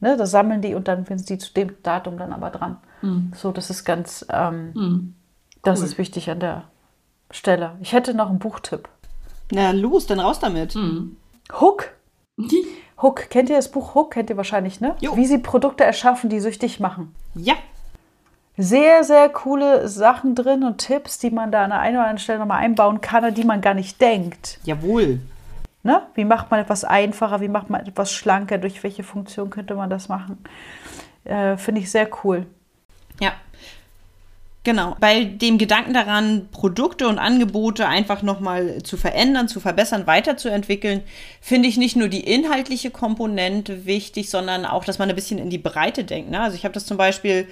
ne, 0.00 0.16
da 0.16 0.26
sammeln 0.26 0.60
die 0.62 0.74
und 0.74 0.88
dann 0.88 1.04
sind 1.04 1.24
sie 1.24 1.38
zu 1.38 1.54
dem 1.54 1.80
Datum 1.84 2.18
dann 2.18 2.32
aber 2.32 2.50
dran. 2.50 2.78
Mhm. 3.02 3.32
So, 3.36 3.52
das 3.52 3.70
ist 3.70 3.84
ganz, 3.84 4.26
ähm, 4.32 4.72
mhm. 4.74 5.14
das 5.62 5.80
ist 5.80 5.96
wichtig 5.96 6.28
an 6.28 6.40
der 6.40 6.64
Stelle. 7.30 7.76
Ich 7.82 7.92
hätte 7.92 8.14
noch 8.14 8.30
einen 8.30 8.40
Buchtipp. 8.40 8.88
Na 9.52 9.70
los, 9.70 10.06
dann 10.06 10.18
raus 10.18 10.40
damit. 10.40 10.74
Mhm. 10.74 11.16
Hook. 11.52 11.92
Hook, 13.02 13.28
kennt 13.28 13.50
ihr 13.50 13.56
das 13.56 13.70
Buch 13.70 13.94
Hook? 13.94 14.12
Kennt 14.12 14.30
ihr 14.30 14.36
wahrscheinlich, 14.36 14.80
ne? 14.80 14.96
Jo. 15.00 15.16
Wie 15.16 15.26
sie 15.26 15.38
Produkte 15.38 15.84
erschaffen, 15.84 16.30
die 16.30 16.40
süchtig 16.40 16.80
machen. 16.80 17.14
Ja. 17.34 17.54
Sehr, 18.56 19.04
sehr 19.04 19.28
coole 19.28 19.86
Sachen 19.86 20.34
drin 20.34 20.64
und 20.64 20.78
Tipps, 20.78 21.18
die 21.18 21.30
man 21.30 21.52
da 21.52 21.64
an 21.64 21.70
der 21.70 21.80
einen 21.80 21.96
oder 21.96 22.04
anderen 22.04 22.18
Stelle 22.18 22.38
nochmal 22.38 22.62
einbauen 22.62 23.02
kann, 23.02 23.22
an 23.22 23.34
die 23.34 23.44
man 23.44 23.60
gar 23.60 23.74
nicht 23.74 24.00
denkt. 24.00 24.58
Jawohl. 24.64 25.20
Ne? 25.82 26.02
Wie 26.14 26.24
macht 26.24 26.50
man 26.50 26.60
etwas 26.60 26.84
einfacher? 26.84 27.40
Wie 27.40 27.48
macht 27.48 27.68
man 27.68 27.84
etwas 27.84 28.10
schlanker? 28.10 28.56
Durch 28.56 28.82
welche 28.82 29.02
Funktion 29.02 29.50
könnte 29.50 29.74
man 29.74 29.90
das 29.90 30.08
machen? 30.08 30.42
Äh, 31.24 31.58
Finde 31.58 31.82
ich 31.82 31.90
sehr 31.90 32.08
cool. 32.24 32.46
Ja, 33.20 33.32
Genau, 34.66 34.96
bei 34.98 35.22
dem 35.22 35.58
Gedanken 35.58 35.94
daran, 35.94 36.48
Produkte 36.50 37.06
und 37.06 37.20
Angebote 37.20 37.86
einfach 37.86 38.22
nochmal 38.22 38.82
zu 38.82 38.96
verändern, 38.96 39.46
zu 39.46 39.60
verbessern, 39.60 40.08
weiterzuentwickeln, 40.08 41.04
finde 41.40 41.68
ich 41.68 41.76
nicht 41.76 41.94
nur 41.94 42.08
die 42.08 42.24
inhaltliche 42.28 42.90
Komponente 42.90 43.86
wichtig, 43.86 44.28
sondern 44.28 44.64
auch, 44.66 44.84
dass 44.84 44.98
man 44.98 45.08
ein 45.08 45.14
bisschen 45.14 45.38
in 45.38 45.50
die 45.50 45.58
Breite 45.58 46.02
denkt. 46.02 46.32
Ne? 46.32 46.40
Also 46.40 46.56
ich 46.56 46.64
habe 46.64 46.74
das 46.74 46.84
zum 46.84 46.96
Beispiel 46.96 47.46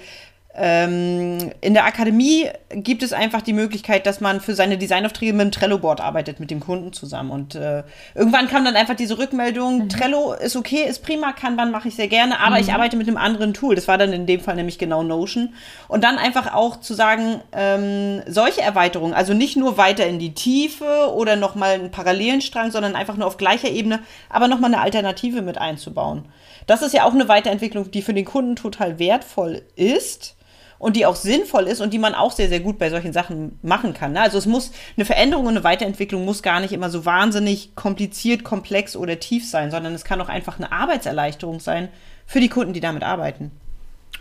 in 0.57 1.73
der 1.73 1.83
Akademie 1.83 2.47
gibt 2.69 3.03
es 3.03 3.11
einfach 3.11 3.41
die 3.41 3.51
Möglichkeit, 3.51 4.05
dass 4.05 4.21
man 4.21 4.39
für 4.39 4.55
seine 4.55 4.77
Designaufträge 4.77 5.33
mit 5.33 5.41
dem 5.41 5.51
Trello-Board 5.51 5.99
arbeitet, 5.99 6.39
mit 6.39 6.49
dem 6.49 6.61
Kunden 6.61 6.93
zusammen. 6.93 7.29
Und 7.29 7.55
äh, 7.55 7.83
irgendwann 8.13 8.47
kam 8.47 8.63
dann 8.63 8.77
einfach 8.77 8.95
diese 8.95 9.17
Rückmeldung, 9.17 9.79
mhm. 9.79 9.89
Trello 9.89 10.31
ist 10.31 10.55
okay, 10.55 10.85
ist 10.87 11.03
prima, 11.03 11.33
Kanban 11.33 11.71
mache 11.71 11.89
ich 11.89 11.95
sehr 11.97 12.07
gerne, 12.07 12.39
aber 12.39 12.55
mhm. 12.55 12.61
ich 12.61 12.73
arbeite 12.73 12.95
mit 12.95 13.09
einem 13.09 13.17
anderen 13.17 13.53
Tool. 13.53 13.75
Das 13.75 13.89
war 13.89 13.97
dann 13.97 14.13
in 14.13 14.27
dem 14.27 14.39
Fall 14.39 14.55
nämlich 14.55 14.77
genau 14.77 15.03
Notion. 15.03 15.53
Und 15.89 16.05
dann 16.05 16.17
einfach 16.17 16.53
auch 16.53 16.79
zu 16.79 16.93
sagen, 16.93 17.41
ähm, 17.51 18.21
solche 18.25 18.61
Erweiterungen, 18.61 19.13
also 19.13 19.33
nicht 19.33 19.57
nur 19.57 19.77
weiter 19.77 20.07
in 20.07 20.19
die 20.19 20.33
Tiefe 20.33 21.11
oder 21.13 21.35
nochmal 21.35 21.73
einen 21.73 21.91
parallelen 21.91 22.39
Strang, 22.39 22.71
sondern 22.71 22.95
einfach 22.95 23.17
nur 23.17 23.27
auf 23.27 23.35
gleicher 23.35 23.69
Ebene, 23.69 23.99
aber 24.29 24.47
nochmal 24.47 24.73
eine 24.73 24.81
Alternative 24.81 25.41
mit 25.41 25.57
einzubauen. 25.57 26.23
Das 26.65 26.81
ist 26.81 26.93
ja 26.93 27.03
auch 27.03 27.13
eine 27.13 27.27
Weiterentwicklung, 27.27 27.91
die 27.91 28.01
für 28.01 28.13
den 28.13 28.25
Kunden 28.25 28.55
total 28.55 28.99
wertvoll 28.99 29.61
ist 29.75 30.34
und 30.77 30.95
die 30.95 31.05
auch 31.05 31.15
sinnvoll 31.15 31.67
ist 31.67 31.81
und 31.81 31.93
die 31.93 31.99
man 31.99 32.15
auch 32.15 32.31
sehr, 32.31 32.49
sehr 32.49 32.59
gut 32.59 32.77
bei 32.77 32.89
solchen 32.89 33.13
Sachen 33.13 33.59
machen 33.61 33.93
kann. 33.93 34.13
Ne? 34.13 34.21
Also 34.21 34.37
es 34.37 34.45
muss, 34.45 34.71
eine 34.97 35.05
Veränderung 35.05 35.45
und 35.45 35.55
eine 35.55 35.63
Weiterentwicklung 35.63 36.25
muss 36.25 36.43
gar 36.43 36.59
nicht 36.59 36.73
immer 36.73 36.89
so 36.89 37.05
wahnsinnig 37.05 37.75
kompliziert, 37.75 38.43
komplex 38.43 38.95
oder 38.95 39.19
tief 39.19 39.47
sein, 39.47 39.71
sondern 39.71 39.93
es 39.93 40.03
kann 40.03 40.21
auch 40.21 40.29
einfach 40.29 40.57
eine 40.57 40.71
Arbeitserleichterung 40.71 41.59
sein 41.59 41.89
für 42.25 42.39
die 42.39 42.49
Kunden, 42.49 42.73
die 42.73 42.81
damit 42.81 43.03
arbeiten. 43.03 43.51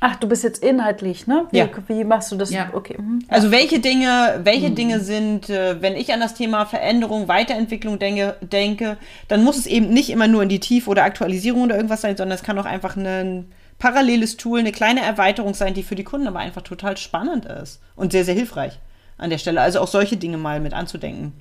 Ach, 0.00 0.16
du 0.16 0.28
bist 0.28 0.44
jetzt 0.44 0.62
inhaltlich, 0.62 1.26
ne? 1.26 1.46
Wie, 1.50 1.58
ja. 1.58 1.68
wie 1.88 2.04
machst 2.04 2.30
du 2.30 2.36
das? 2.36 2.50
Ja. 2.50 2.70
Okay. 2.72 2.96
Mhm. 2.98 3.20
Also 3.28 3.50
welche 3.50 3.80
Dinge, 3.80 4.40
welche 4.42 4.70
mhm. 4.70 4.74
Dinge 4.74 5.00
sind, 5.00 5.48
äh, 5.48 5.80
wenn 5.80 5.96
ich 5.96 6.12
an 6.12 6.20
das 6.20 6.34
Thema 6.34 6.66
Veränderung, 6.66 7.28
Weiterentwicklung 7.28 7.98
denke, 7.98 8.36
denke, 8.40 8.98
dann 9.28 9.44
muss 9.44 9.56
es 9.56 9.66
eben 9.66 9.88
nicht 9.88 10.10
immer 10.10 10.28
nur 10.28 10.42
in 10.42 10.48
die 10.48 10.60
Tiefe 10.60 10.90
oder 10.90 11.04
Aktualisierung 11.04 11.62
oder 11.62 11.76
irgendwas 11.76 12.02
sein, 12.02 12.16
sondern 12.16 12.36
es 12.36 12.42
kann 12.42 12.58
auch 12.58 12.66
einfach 12.66 12.96
ein 12.96 13.46
paralleles 13.78 14.36
Tool, 14.36 14.60
eine 14.60 14.72
kleine 14.72 15.02
Erweiterung 15.02 15.54
sein, 15.54 15.74
die 15.74 15.82
für 15.82 15.94
die 15.94 16.04
Kunden 16.04 16.26
aber 16.26 16.38
einfach 16.38 16.62
total 16.62 16.96
spannend 16.96 17.44
ist 17.46 17.80
und 17.96 18.12
sehr, 18.12 18.24
sehr 18.24 18.34
hilfreich 18.34 18.78
an 19.18 19.30
der 19.30 19.38
Stelle. 19.38 19.60
Also 19.60 19.80
auch 19.80 19.88
solche 19.88 20.16
Dinge 20.16 20.38
mal 20.38 20.60
mit 20.60 20.74
anzudenken. 20.74 21.32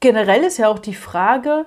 Generell 0.00 0.42
ist 0.42 0.58
ja 0.58 0.68
auch 0.68 0.78
die 0.78 0.94
Frage, 0.94 1.66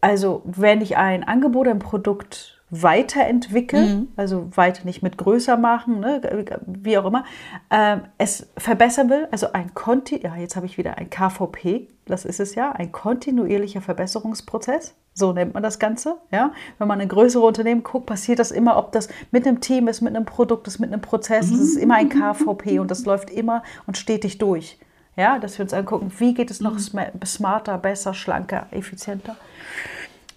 also 0.00 0.42
wenn 0.44 0.80
ich 0.80 0.96
ein 0.96 1.24
Angebot, 1.24 1.68
ein 1.68 1.78
Produkt 1.78 2.62
weiterentwickeln, 2.70 3.94
mhm. 3.94 4.08
also 4.16 4.48
weiter 4.56 4.84
nicht 4.86 5.02
mit 5.02 5.18
größer 5.18 5.58
machen, 5.58 6.00
ne, 6.00 6.22
wie 6.66 6.96
auch 6.96 7.04
immer, 7.04 7.24
ähm, 7.70 8.02
es 8.16 8.50
verbessern 8.56 9.10
will, 9.10 9.28
also 9.30 9.52
ein 9.52 9.74
Konti, 9.74 10.22
ja, 10.22 10.34
jetzt 10.36 10.56
habe 10.56 10.64
ich 10.64 10.78
wieder 10.78 10.96
ein 10.96 11.10
KVP, 11.10 11.88
das 12.06 12.24
ist 12.24 12.40
es 12.40 12.54
ja, 12.54 12.72
ein 12.72 12.90
kontinuierlicher 12.90 13.82
Verbesserungsprozess, 13.82 14.94
so 15.14 15.32
nennt 15.32 15.54
man 15.54 15.62
das 15.62 15.78
Ganze, 15.78 16.16
ja. 16.30 16.52
Wenn 16.78 16.88
man 16.88 17.00
in 17.00 17.08
größere 17.08 17.44
Unternehmen 17.44 17.82
guckt, 17.82 18.06
passiert 18.06 18.38
das 18.38 18.50
immer, 18.50 18.76
ob 18.76 18.92
das 18.92 19.08
mit 19.30 19.46
einem 19.46 19.60
Team 19.60 19.88
ist, 19.88 20.00
mit 20.00 20.14
einem 20.14 20.24
Produkt 20.24 20.66
ist, 20.66 20.78
mit 20.78 20.92
einem 20.92 21.02
Prozess, 21.02 21.50
mhm. 21.50 21.56
es 21.56 21.60
ist 21.60 21.76
immer 21.76 21.96
ein 21.96 22.08
KVP 22.08 22.78
und 22.78 22.90
das 22.90 23.04
läuft 23.04 23.30
immer 23.30 23.62
und 23.86 23.98
stetig 23.98 24.38
durch, 24.38 24.78
ja, 25.16 25.38
dass 25.38 25.58
wir 25.58 25.64
uns 25.64 25.74
angucken, 25.74 26.12
wie 26.18 26.34
geht 26.34 26.50
es 26.50 26.60
noch 26.60 26.74
mhm. 26.74 27.24
smarter, 27.24 27.78
besser, 27.78 28.14
schlanker, 28.14 28.66
effizienter, 28.70 29.36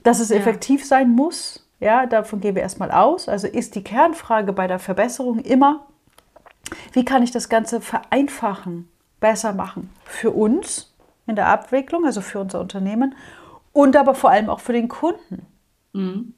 dass 0.03 0.19
es 0.19 0.29
effektiv 0.29 0.85
sein 0.85 1.09
muss, 1.09 1.65
ja, 1.79 2.05
davon 2.05 2.39
gehen 2.39 2.55
wir 2.55 2.61
erstmal 2.61 2.91
aus. 2.91 3.27
Also 3.27 3.47
ist 3.47 3.75
die 3.75 3.83
Kernfrage 3.83 4.53
bei 4.53 4.67
der 4.67 4.79
Verbesserung 4.79 5.39
immer, 5.39 5.85
wie 6.93 7.05
kann 7.05 7.23
ich 7.23 7.31
das 7.31 7.49
Ganze 7.49 7.81
vereinfachen, 7.81 8.89
besser 9.19 9.53
machen 9.53 9.89
für 10.05 10.31
uns 10.31 10.93
in 11.27 11.35
der 11.35 11.47
Abwicklung, 11.47 12.05
also 12.05 12.21
für 12.21 12.39
unser 12.39 12.59
Unternehmen 12.59 13.15
und 13.75 13.97
aber 13.97 14.15
vor 14.15 14.29
allem 14.29 14.49
auch 14.49 14.61
für 14.61 14.71
den 14.71 14.87
Kunden. 14.87 15.45
Mhm. 15.91 16.33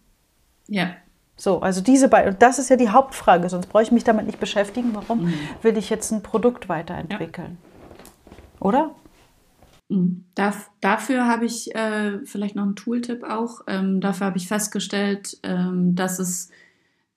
Ja. 0.68 0.96
So, 1.36 1.60
also 1.60 1.82
diese 1.82 2.10
beiden, 2.10 2.34
und 2.34 2.42
das 2.42 2.58
ist 2.58 2.70
ja 2.70 2.78
die 2.78 2.90
Hauptfrage, 2.90 3.48
sonst 3.48 3.68
brauche 3.68 3.84
ich 3.84 3.92
mich 3.92 4.04
damit 4.04 4.26
nicht 4.26 4.40
beschäftigen, 4.40 4.90
warum 4.94 5.26
mhm. 5.26 5.34
will 5.62 5.78
ich 5.78 5.92
jetzt 5.92 6.12
ein 6.12 6.24
Produkt 6.24 6.68
weiterentwickeln. 6.68 7.60
Ja. 7.60 8.36
Oder? 8.60 8.96
Mhm. 9.88 10.26
Darf, 10.34 10.72
dafür 10.82 11.28
habe 11.28 11.46
ich 11.46 11.76
äh, 11.76 12.26
vielleicht 12.26 12.56
noch 12.56 12.64
einen 12.64 12.76
Tooltip 12.76 13.24
auch. 13.24 13.62
Ähm, 13.68 14.02
dafür 14.02 14.26
habe 14.26 14.38
ich 14.38 14.48
festgestellt, 14.48 15.38
ähm, 15.44 15.94
dass 15.94 16.18
es 16.18 16.50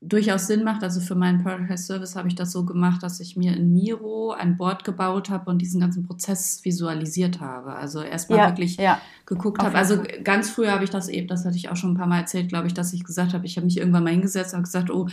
durchaus 0.00 0.46
Sinn 0.46 0.64
macht. 0.64 0.82
Also 0.82 1.00
für 1.00 1.14
meinen 1.14 1.42
Product 1.42 1.76
Service 1.76 2.16
habe 2.16 2.28
ich 2.28 2.34
das 2.34 2.52
so 2.52 2.64
gemacht, 2.64 3.02
dass 3.02 3.20
ich 3.20 3.36
mir 3.36 3.54
in 3.56 3.72
Miro 3.72 4.32
ein 4.32 4.56
Board 4.56 4.84
gebaut 4.84 5.28
habe 5.28 5.50
und 5.50 5.58
diesen 5.58 5.80
ganzen 5.80 6.06
Prozess 6.06 6.64
visualisiert 6.64 7.40
habe. 7.40 7.74
Also 7.74 8.00
erstmal 8.00 8.38
ja, 8.38 8.48
wirklich 8.48 8.76
ja. 8.76 9.00
geguckt 9.26 9.62
habe. 9.62 9.76
Also 9.76 10.02
ganz 10.24 10.48
früher 10.50 10.72
habe 10.72 10.84
ich 10.84 10.90
das 10.90 11.08
eben, 11.08 11.28
das 11.28 11.44
hatte 11.44 11.56
ich 11.56 11.68
auch 11.68 11.76
schon 11.76 11.92
ein 11.92 11.96
paar 11.96 12.06
Mal 12.06 12.20
erzählt, 12.20 12.48
glaube 12.48 12.66
ich, 12.66 12.74
dass 12.74 12.92
ich 12.92 13.04
gesagt 13.04 13.34
habe, 13.34 13.44
ich 13.44 13.56
habe 13.56 13.66
mich 13.66 13.76
irgendwann 13.76 14.04
mal 14.04 14.10
hingesetzt 14.10 14.54
und 14.54 14.62
gesagt, 14.62 14.90
oh, 14.90 15.08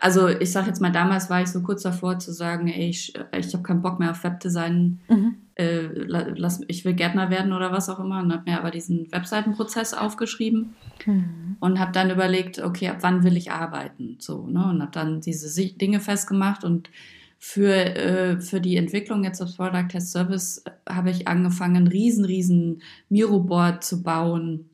also 0.00 0.28
ich 0.28 0.52
sage 0.52 0.68
jetzt 0.68 0.80
mal, 0.80 0.92
damals 0.92 1.30
war 1.30 1.42
ich 1.42 1.48
so 1.48 1.62
kurz 1.62 1.82
davor 1.82 2.18
zu 2.18 2.32
sagen, 2.32 2.68
ey, 2.68 2.88
ich, 2.88 3.14
ich 3.36 3.52
habe 3.52 3.62
keinen 3.62 3.82
Bock 3.82 3.98
mehr 3.98 4.10
auf 4.10 4.24
Webdesign, 4.24 5.00
mhm. 5.08 5.36
äh, 5.54 5.88
lass, 5.94 6.60
ich 6.68 6.84
will 6.84 6.94
Gärtner 6.94 7.30
werden 7.30 7.52
oder 7.52 7.72
was 7.72 7.88
auch 7.88 8.00
immer 8.00 8.20
und 8.20 8.32
habe 8.32 8.50
mir 8.50 8.58
aber 8.58 8.70
diesen 8.70 9.10
Webseitenprozess 9.12 9.94
aufgeschrieben 9.94 10.74
mhm. 11.06 11.56
und 11.60 11.78
habe 11.78 11.92
dann 11.92 12.10
überlegt, 12.10 12.58
okay, 12.60 12.88
ab 12.88 12.98
wann 13.00 13.24
will 13.24 13.36
ich 13.36 13.50
arbeiten, 13.50 14.16
so, 14.20 14.46
ne, 14.46 14.64
und 14.66 14.80
habe 14.80 14.92
dann 14.92 15.20
diese 15.20 15.68
Dinge 15.76 16.00
festgemacht 16.00 16.64
und 16.64 16.90
für, 17.38 17.72
äh, 17.72 18.40
für 18.40 18.60
die 18.60 18.76
Entwicklung 18.76 19.22
jetzt 19.22 19.40
des 19.40 19.54
Product 19.56 19.88
Test 19.88 20.10
Service 20.10 20.64
habe 20.88 21.10
ich 21.10 21.28
angefangen, 21.28 21.86
riesen, 21.86 22.24
riesen 22.24 22.82
Miro-Board 23.08 23.84
zu 23.84 24.02
bauen, 24.02 24.68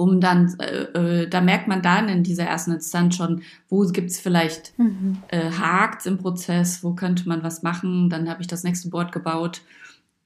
um 0.00 0.18
dann, 0.18 0.56
äh, 0.58 1.24
äh, 1.24 1.28
da 1.28 1.42
merkt 1.42 1.68
man 1.68 1.82
dann 1.82 2.08
in 2.08 2.22
dieser 2.22 2.44
ersten 2.44 2.72
Instanz 2.72 3.16
schon, 3.16 3.42
wo 3.68 3.82
gibt 3.82 4.10
es 4.10 4.18
vielleicht 4.18 4.76
mhm. 4.78 5.18
äh, 5.28 5.50
Hakt 5.50 6.06
im 6.06 6.16
Prozess, 6.16 6.82
wo 6.82 6.94
könnte 6.94 7.28
man 7.28 7.42
was 7.42 7.62
machen. 7.62 8.08
Dann 8.08 8.26
habe 8.30 8.40
ich 8.40 8.46
das 8.46 8.64
nächste 8.64 8.88
Board 8.88 9.12
gebaut 9.12 9.60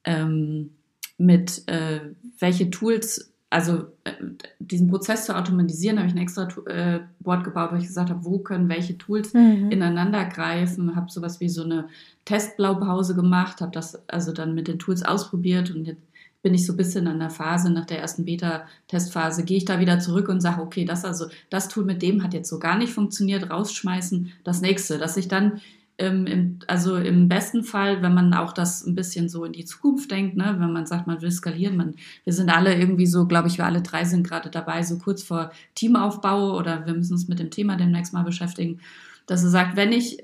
ähm, 0.05 0.71
mit 1.19 1.67
äh, 1.67 2.03
welche 2.39 2.71
Tools, 2.71 3.33
also 3.51 3.87
äh, 4.05 4.13
diesen 4.61 4.87
Prozess 4.87 5.27
zu 5.27 5.37
automatisieren, 5.37 5.99
habe 5.99 6.07
ich 6.07 6.15
ein 6.15 6.23
extra 6.23 6.47
äh, 6.69 7.01
Board 7.19 7.43
gebaut, 7.43 7.73
wo 7.73 7.77
ich 7.77 7.89
gesagt 7.89 8.11
habe, 8.11 8.25
wo 8.25 8.39
können 8.39 8.69
welche 8.69 8.97
Tools 8.97 9.35
mhm. 9.35 9.73
ineinander 9.73 10.25
greifen, 10.27 10.95
habe 10.95 11.11
sowas 11.11 11.41
wie 11.41 11.49
so 11.49 11.65
eine 11.65 11.89
Testblaupause 12.27 13.17
gemacht, 13.17 13.61
habe 13.61 13.73
das 13.73 14.09
also 14.09 14.31
dann 14.33 14.55
mit 14.55 14.69
den 14.69 14.79
Tools 14.79 15.03
ausprobiert 15.03 15.75
und 15.75 15.85
jetzt 15.85 16.07
bin 16.45 16.53
ich 16.53 16.67
so 16.67 16.75
ein 16.75 16.77
bisschen 16.77 17.09
an 17.09 17.19
der 17.19 17.31
Phase, 17.31 17.73
nach 17.73 17.87
der 17.87 18.01
ersten 18.01 18.27
Beta-Testphase, 18.27 19.45
gehe 19.45 19.57
ich 19.57 19.65
da 19.65 19.81
wieder 19.81 19.99
zurück 19.99 20.29
und 20.29 20.43
sage, 20.43 20.61
okay, 20.61 20.85
das 20.85 21.03
also, 21.07 21.27
das 21.49 21.69
Tool 21.69 21.87
mit 21.87 22.03
dem 22.03 22.23
hat 22.23 22.35
jetzt 22.35 22.51
so 22.51 22.59
gar 22.59 22.77
nicht 22.77 22.93
funktioniert, 22.93 23.49
rausschmeißen, 23.51 24.31
das 24.45 24.61
nächste, 24.61 24.99
dass 24.99 25.17
ich 25.17 25.27
dann 25.27 25.63
ähm, 25.97 26.27
im, 26.27 26.59
also 26.67 26.97
im 26.97 27.29
besten 27.29 27.65
Fall, 27.65 28.03
wenn 28.03 28.13
man 28.13 28.35
auch 28.35 28.53
das 28.53 28.85
ein 28.85 28.95
bisschen 28.95 29.31
so 29.31 29.47
in 29.47 29.55
die 29.55 29.65
Zukunft 29.65 30.11
denkt, 30.11 30.37
ne, 30.37 30.57
wenn 30.59 30.71
man 30.71 30.85
sagt, 30.85 31.07
man 31.07 31.23
will 31.23 31.31
skalieren, 31.33 31.79
man, 31.79 31.95
wir 32.25 32.35
sind 32.35 32.51
alle 32.51 32.75
irgendwie 32.75 33.07
so, 33.07 33.27
glaube 33.27 33.49
ich, 33.49 33.57
wir 33.57 33.65
alle 33.65 33.81
drei 33.81 34.05
sind 34.05 34.27
gerade 34.27 34.51
dabei, 34.51 34.83
so 34.83 34.99
kurz 34.99 35.23
vor 35.23 35.51
Teamaufbau 35.75 36.59
oder 36.59 36.85
wir 36.85 36.93
müssen 36.93 37.15
uns 37.15 37.27
mit 37.27 37.39
dem 37.39 37.51
Thema 37.51 37.77
demnächst 37.77 38.13
mal 38.13 38.23
beschäftigen, 38.23 38.81
dass 39.27 39.43
er 39.43 39.49
sagt, 39.49 39.77
wenn 39.77 39.93
ich 39.93 40.19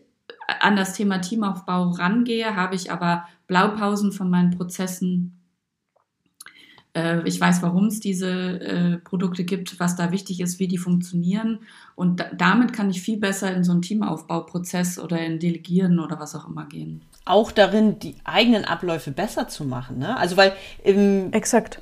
an 0.61 0.77
das 0.77 0.93
Thema 0.93 1.19
Teamaufbau 1.23 1.93
rangehe, 1.93 2.57
habe 2.57 2.75
ich 2.75 2.93
aber 2.93 3.27
Blaupausen 3.47 4.13
von 4.13 4.29
meinen 4.29 4.51
Prozessen 4.51 5.40
äh, 6.95 7.27
ich 7.27 7.41
weiß, 7.41 7.63
warum 7.63 7.87
es 7.87 8.01
diese 8.01 8.29
äh, 8.29 8.99
Produkte 8.99 9.45
gibt, 9.45 9.79
was 9.79 9.97
da 9.97 10.11
wichtig 10.11 10.41
ist, 10.41 10.59
wie 10.59 10.69
die 10.69 10.79
funktionieren. 10.79 11.61
Und 11.95 12.25
damit 12.37 12.73
kann 12.73 12.91
ich 12.91 13.03
viel 13.03 13.19
besser 13.19 13.55
in 13.55 13.65
so 13.65 13.73
einen 13.73 13.83
Teamaufbauprozess 13.83 14.99
oder 14.99 15.21
in 15.21 15.39
Delegieren 15.39 16.01
oder 16.01 16.19
was 16.19 16.35
auch 16.35 16.49
immer 16.49 16.67
gehen. 16.67 17.03
Auch 17.27 17.53
darin, 17.53 17.99
die 17.99 18.17
eigenen 18.25 18.65
Abläufe 18.65 19.11
besser 19.13 19.47
zu 19.47 19.65
machen. 19.65 19.99
Ne? 19.99 20.17
Also, 20.17 20.37
weil 20.37 20.55
im, 20.83 21.33
Exakt. 21.33 21.81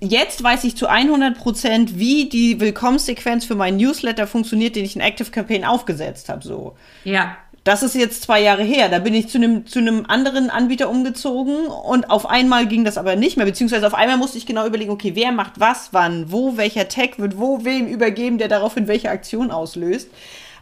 jetzt 0.00 0.42
weiß 0.42 0.64
ich 0.64 0.76
zu 0.76 0.86
100 0.86 1.36
Prozent, 1.36 1.98
wie 1.98 2.28
die 2.28 2.60
Willkommenssequenz 2.60 3.44
für 3.44 3.56
meinen 3.56 3.76
Newsletter 3.76 4.26
funktioniert, 4.26 4.76
den 4.76 4.84
ich 4.84 4.94
in 4.94 5.02
Active 5.02 5.30
Campaign 5.30 5.64
aufgesetzt 5.64 6.28
habe. 6.28 6.42
So. 6.42 6.76
Ja. 7.04 7.36
Das 7.66 7.82
ist 7.82 7.96
jetzt 7.96 8.22
zwei 8.22 8.40
Jahre 8.40 8.62
her. 8.62 8.88
Da 8.88 9.00
bin 9.00 9.12
ich 9.12 9.28
zu 9.28 9.38
einem 9.38 9.66
zu 9.66 9.80
einem 9.80 10.06
anderen 10.06 10.50
Anbieter 10.50 10.88
umgezogen 10.88 11.66
und 11.66 12.10
auf 12.10 12.24
einmal 12.30 12.68
ging 12.68 12.84
das 12.84 12.96
aber 12.96 13.16
nicht 13.16 13.36
mehr. 13.36 13.44
Beziehungsweise 13.44 13.88
auf 13.88 13.94
einmal 13.94 14.18
musste 14.18 14.38
ich 14.38 14.46
genau 14.46 14.64
überlegen, 14.68 14.92
okay, 14.92 15.16
wer 15.16 15.32
macht 15.32 15.58
was, 15.58 15.88
wann, 15.92 16.30
wo, 16.30 16.56
welcher 16.56 16.86
Tag 16.86 17.18
wird 17.18 17.40
wo 17.40 17.64
wem 17.64 17.88
übergeben, 17.88 18.38
der 18.38 18.46
daraufhin 18.46 18.86
welche 18.86 19.10
Aktion 19.10 19.50
auslöst. 19.50 20.08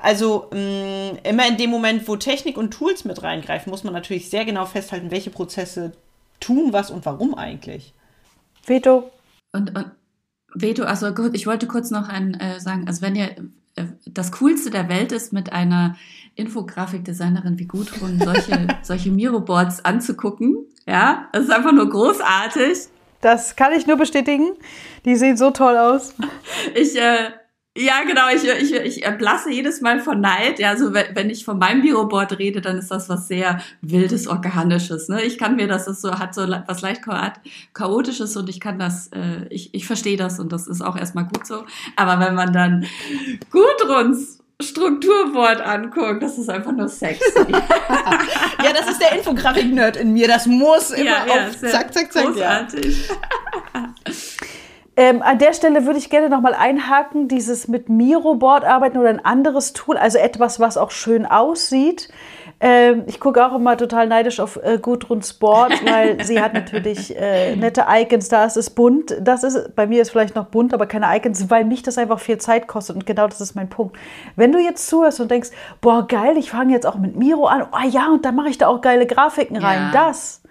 Also 0.01 0.49
mh, 0.51 0.59
mm, 0.59 1.19
immer 1.25 1.47
in 1.47 1.59
dem 1.59 1.69
Moment, 1.69 2.09
wo 2.09 2.17
Technik 2.17 2.57
und 2.57 2.71
Tools 2.71 3.05
mit 3.05 3.23
reingreifen, 3.23 3.71
muss 3.71 3.85
man 3.85 3.93
natürlich 3.93 4.31
sehr 4.31 4.47
genau 4.47 4.65
festhalten, 4.65 5.11
welche 5.11 5.29
Prozesse 5.29 5.93
tun 6.41 6.73
was 6.73 6.91
und 6.91 7.05
warum 7.05 7.35
eigentlich. 7.35 7.93
Veto. 8.65 9.11
Und, 9.53 9.77
und 9.77 9.91
Veto, 10.55 10.85
also 10.85 11.13
gut, 11.13 11.35
ich 11.35 11.47
wollte 11.47 11.67
kurz 11.67 11.91
noch 11.91 12.09
ein, 12.09 12.35
äh, 12.35 12.61
sagen, 12.61 12.87
also 12.87 13.03
wenn 13.03 13.17
ihr 13.17 13.31
äh, 13.77 13.85
das 14.07 14.33
Coolste 14.33 14.71
der 14.71 14.89
Welt 14.89 15.13
ist, 15.13 15.33
mit 15.33 15.53
einer 15.53 15.97
Infografikdesignerin 16.37 17.59
wie 17.59 17.67
Gudrun 17.67 18.21
solche, 18.23 18.69
solche 18.83 19.11
Miro-Boards 19.11 19.85
anzugucken. 19.85 20.57
Ja, 20.87 21.29
das 21.33 21.45
ist 21.45 21.51
einfach 21.51 21.73
nur 21.73 21.89
großartig. 21.89 22.89
Das 23.21 23.57
kann 23.57 23.73
ich 23.73 23.87
nur 23.87 23.97
bestätigen. 23.97 24.53
Die 25.05 25.17
sehen 25.17 25.37
so 25.37 25.51
toll 25.51 25.77
aus. 25.77 26.15
Ich, 26.75 26.97
äh, 26.97 27.31
Ja, 27.77 28.05
genau. 28.07 28.29
Ich, 28.33 28.45
ich, 28.45 29.03
ich 29.03 29.19
blasse 29.19 29.51
jedes 29.51 29.81
Mal 29.81 29.99
von 30.01 30.21
Neid. 30.21 30.61
Ja, 30.61 30.71
also 30.71 30.95
wenn 30.95 31.29
ich 31.29 31.45
von 31.45 31.59
meinem 31.59 31.83
Büroboard 31.83 32.39
rede, 32.39 32.61
dann 32.61 32.79
ist 32.79 32.91
das 32.91 33.09
was 33.09 33.27
sehr 33.27 33.61
wildes, 33.81 34.29
organisches. 34.29 35.09
Ne? 35.09 35.23
Ich 35.23 35.39
kann 35.39 35.57
mir 35.57 35.67
das, 35.67 35.87
das 35.87 36.01
so 36.01 36.19
hat 36.19 36.35
so 36.35 36.43
was 36.67 36.83
leicht 36.83 37.03
chaotisches 37.73 38.37
und 38.37 38.49
ich 38.49 38.61
kann 38.61 38.79
das, 38.79 39.09
äh, 39.09 39.47
ich, 39.51 39.75
ich 39.75 39.87
verstehe 39.87 40.17
das 40.17 40.39
und 40.39 40.53
das 40.53 40.69
ist 40.69 40.83
auch 40.83 40.97
erstmal 40.97 41.25
gut 41.25 41.47
so. 41.47 41.65
Aber 41.97 42.25
wenn 42.25 42.37
man 42.37 42.53
dann 42.53 42.87
Gudruns 43.51 44.39
Strukturboard 44.63 45.61
anguckt, 45.61 46.23
das 46.23 46.39
ist 46.39 46.49
einfach 46.49 46.73
nur 46.73 46.89
sexy. 46.89 47.25
ja, 47.51 48.73
das 48.73 48.89
ist 48.89 49.01
der 49.01 49.19
Infografik-Nerd 49.19 49.97
in 49.97 50.13
mir. 50.13 50.29
Das 50.29 50.47
muss 50.47 50.93
immer 50.93 51.11
ja, 51.11 51.27
ja, 51.27 51.49
auf 51.49 51.59
zack, 51.59 51.93
zack, 51.93 52.13
zack. 52.13 52.27
Großartig. 52.27 53.09
Ja. 53.09 53.15
Ähm, 54.97 55.23
an 55.23 55.39
der 55.39 55.53
Stelle 55.55 55.87
würde 55.87 55.99
ich 55.99 56.09
gerne 56.09 56.29
nochmal 56.29 56.55
einhaken, 56.55 57.27
dieses 57.27 57.67
mit 57.67 57.89
Miro-Board 57.89 58.65
arbeiten 58.65 58.97
oder 58.97 59.09
ein 59.09 59.25
anderes 59.25 59.73
Tool, 59.73 59.97
also 59.97 60.19
etwas, 60.19 60.61
was 60.61 60.77
auch 60.77 60.93
schön 60.93 61.27
aussieht. 61.27 62.09
Ähm, 62.61 63.03
ich 63.07 63.19
gucke 63.19 63.45
auch 63.45 63.57
immer 63.57 63.77
total 63.77 64.07
neidisch 64.07 64.39
auf 64.39 64.57
äh, 64.63 64.79
Gudruns 64.81 65.33
Board, 65.35 65.73
weil 65.91 66.23
sie 66.25 66.41
hat 66.41 66.55
natürlich 66.55 67.17
äh, 67.17 67.57
nette 67.57 67.87
Icons, 67.89 68.29
da 68.29 68.45
ist 68.45 68.57
es 68.57 68.71
bunt. 68.71 69.17
Das 69.21 69.43
ist, 69.43 69.75
bei 69.75 69.89
mir 69.89 70.01
ist 70.01 70.11
vielleicht 70.11 70.37
noch 70.37 70.47
bunt, 70.47 70.73
aber 70.73 70.87
keine 70.87 71.07
Icons, 71.17 71.51
weil 71.51 71.65
mich 71.65 71.83
das 71.83 71.99
einfach 71.99 72.21
viel 72.21 72.39
Zeit 72.39 72.69
kostet 72.69 72.95
und 72.95 73.05
genau 73.05 73.27
das 73.27 73.41
ist 73.41 73.57
mein 73.57 73.69
Punkt. 73.69 73.97
Wenn 74.37 74.53
du 74.53 74.61
jetzt 74.61 74.87
zuhörst 74.87 75.21
und 75.21 75.31
denkst, 75.31 75.51
boah, 75.81 76.07
geil, 76.07 76.37
ich 76.39 76.53
fange 76.53 76.73
jetzt 76.73 76.87
auch 76.87 76.97
mit 76.97 77.17
Miro 77.17 77.47
an, 77.47 77.67
oh 77.73 77.89
ja, 77.89 78.13
und 78.13 78.25
dann 78.25 78.37
mache 78.37 78.49
ich 78.49 78.59
da 78.59 78.69
auch 78.69 78.81
geile 78.81 79.07
Grafiken 79.07 79.57
rein, 79.57 79.91
ja. 79.93 80.07
das 80.07 80.44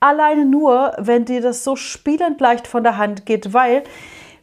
alleine 0.00 0.44
nur, 0.44 0.92
wenn 0.98 1.24
dir 1.24 1.40
das 1.40 1.64
so 1.64 1.76
spielend 1.76 2.40
leicht 2.40 2.66
von 2.66 2.82
der 2.82 2.96
Hand 2.96 3.26
geht, 3.26 3.52
weil 3.52 3.82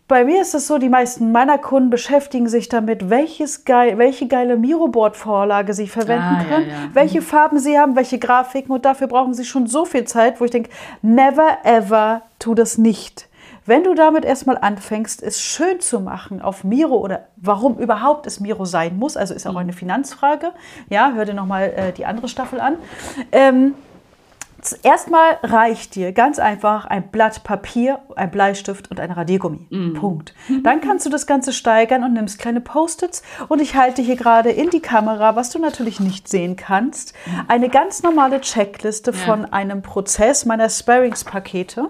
bei 0.08 0.26
mir 0.26 0.42
ist 0.42 0.54
es 0.54 0.68
so, 0.68 0.78
die 0.78 0.90
meisten 0.90 1.32
meiner 1.32 1.58
Kunden 1.58 1.90
beschäftigen 1.90 2.50
sich 2.50 2.68
damit, 2.68 3.10
welches 3.10 3.64
geil, 3.64 3.98
welche 3.98 4.28
geile 4.28 4.58
Miroboard-Vorlage 4.58 5.74
sie 5.74 5.88
verwenden 5.88 6.38
ah, 6.40 6.44
können, 6.44 6.68
ja, 6.68 6.74
ja. 6.74 6.90
welche 6.94 7.22
mhm. 7.22 7.26
Farben 7.26 7.60
sie 7.60 7.80
haben, 7.80 7.96
welche 7.96 8.20
Grafiken 8.20 8.72
und 8.72 8.86
dafür 8.86 9.08
brauchen 9.08 9.34
sie 9.34 9.46
schon 9.46 9.66
so 9.66 9.86
viel 9.86 10.04
Zeit, 10.04 10.42
wo 10.42 10.46
ich 10.46 10.52
denke, 10.52 10.70
never 11.02 11.58
ever 11.64 12.22
tu 12.38 12.54
das 12.54 12.78
nicht. 12.78 13.30
Wenn 13.66 13.84
du 13.86 13.96
damit 13.96 14.26
erstmal 14.26 14.58
anfängst, 14.58 15.24
es 15.24 15.42
schön 15.42 15.80
zu 15.80 16.02
machen 16.02 16.42
auf 16.42 16.66
Miro 16.66 16.98
oder 16.98 17.28
warum 17.38 17.78
überhaupt 17.80 18.28
es 18.28 18.42
Miro 18.42 18.66
sein 18.66 18.98
muss, 18.98 19.16
also 19.16 19.34
ist 19.34 19.48
auch 19.48 19.54
mhm. 19.54 19.60
eine 19.60 19.74
Finanzfrage, 19.74 20.52
ja, 20.90 21.14
hör 21.16 21.24
dir 21.24 21.34
nochmal 21.34 21.74
äh, 21.76 21.92
die 21.94 22.06
andere 22.06 22.28
Staffel 22.28 22.60
an. 22.60 22.76
Ähm, 23.32 23.74
Erstmal 24.84 25.38
reicht 25.44 25.96
dir 25.96 26.14
ganz 26.14 26.40
einfach 26.40 26.86
ein 26.86 27.10
Blatt 27.10 27.44
Papier, 27.44 28.00
ein 28.16 28.32
Bleistift 28.32 28.90
und 28.90 29.00
ein 29.00 29.12
Radiergummi. 29.12 29.68
Mm. 29.70 29.94
Punkt. 29.96 30.34
Dann 30.64 30.80
kannst 30.80 31.06
du 31.06 31.10
das 31.10 31.28
Ganze 31.28 31.52
steigern 31.52 32.04
und 32.04 32.14
nimmst 32.14 32.40
kleine 32.40 32.62
Post-its. 32.62 33.24
Und 33.50 33.62
ich 33.62 33.76
halte 33.76 34.02
hier 34.02 34.16
gerade 34.16 34.50
in 34.52 34.70
die 34.70 34.80
Kamera, 34.80 35.36
was 35.36 35.50
du 35.50 35.60
natürlich 35.60 36.00
nicht 36.00 36.28
sehen 36.28 36.56
kannst, 36.56 37.14
eine 37.48 37.70
ganz 37.70 38.04
normale 38.04 38.40
Checkliste 38.42 39.12
ja. 39.12 39.18
von 39.18 39.46
einem 39.46 39.82
Prozess 39.82 40.46
meiner 40.46 40.70
Sparings-Pakete. 40.70 41.90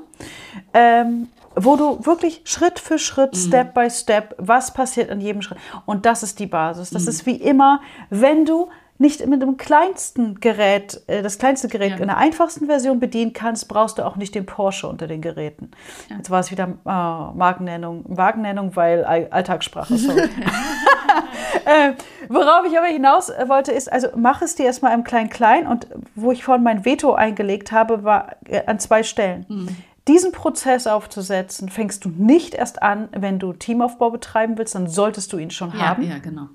Ähm, 0.74 1.28
wo 1.56 1.76
du 1.76 2.04
wirklich 2.06 2.42
Schritt 2.46 2.80
für 2.80 2.98
Schritt, 2.98 3.34
mm. 3.34 3.38
Step 3.38 3.74
by 3.74 3.90
Step, 3.90 4.36
was 4.40 4.74
passiert 4.74 5.12
an 5.12 5.22
jedem 5.22 5.42
Schritt. 5.42 5.60
Und 5.86 6.06
das 6.06 6.24
ist 6.24 6.40
die 6.40 6.48
Basis. 6.48 6.90
Das 6.90 7.06
mm. 7.06 7.10
ist 7.10 7.26
wie 7.28 7.36
immer, 7.36 7.82
wenn 8.10 8.46
du 8.46 8.70
nicht 8.98 9.26
mit 9.26 9.42
dem 9.42 9.58
kleinsten 9.58 10.40
Gerät, 10.40 11.02
äh, 11.08 11.22
das 11.22 11.38
kleinste 11.38 11.68
Gerät 11.68 11.92
ja. 11.92 11.98
in 11.98 12.08
der 12.08 12.18
einfachsten 12.18 12.68
Version 12.68 13.00
bedienen 13.00 13.34
kannst, 13.34 13.68
brauchst 13.68 13.98
du 13.98 14.06
auch 14.06 14.16
nicht 14.16 14.36
den 14.36 14.46
Porsche 14.46 14.88
unter 14.88 15.08
den 15.08 15.22
Geräten. 15.22 15.72
Ja. 16.10 16.18
Jetzt 16.18 16.30
war 16.30 16.40
es 16.40 16.52
wieder 16.52 16.66
äh, 16.66 17.38
Markennennung, 17.38 18.06
Wagennennung, 18.08 18.76
weil 18.76 19.04
Alltagssprache. 19.04 19.96
äh, 21.66 21.94
worauf 22.30 22.66
ich 22.66 22.78
aber 22.78 22.88
hinaus 22.88 23.32
wollte, 23.48 23.72
ist, 23.72 23.92
also 23.92 24.08
mach 24.16 24.42
es 24.42 24.56
dir 24.56 24.66
erstmal 24.66 24.94
im 24.94 25.04
Klein-Klein 25.04 25.68
und 25.68 25.88
wo 26.16 26.32
ich 26.32 26.44
vorhin 26.44 26.64
mein 26.64 26.86
Veto 26.86 27.14
eingelegt 27.14 27.72
habe, 27.72 28.04
war 28.04 28.36
äh, 28.48 28.66
an 28.66 28.80
zwei 28.80 29.04
Stellen. 29.04 29.46
Mhm. 29.50 29.70
Diesen 30.08 30.34
Prozess 30.34 30.86
aufzusetzen, 30.86 31.70
fängst 31.70 32.04
du 32.04 32.10
nicht 32.10 32.54
erst 32.54 32.84
an, 32.84 33.08
wenn 33.14 33.40
du 33.40 33.54
Teamaufbau 33.54 34.10
betreiben 34.10 34.58
willst, 34.58 34.76
dann 34.76 34.88
solltest 34.88 35.32
du 35.32 35.38
ihn 35.38 35.50
schon 35.50 35.72
ja, 35.72 35.90
haben. 35.90 36.04
Ja, 36.04 36.18
genau. 36.18 36.50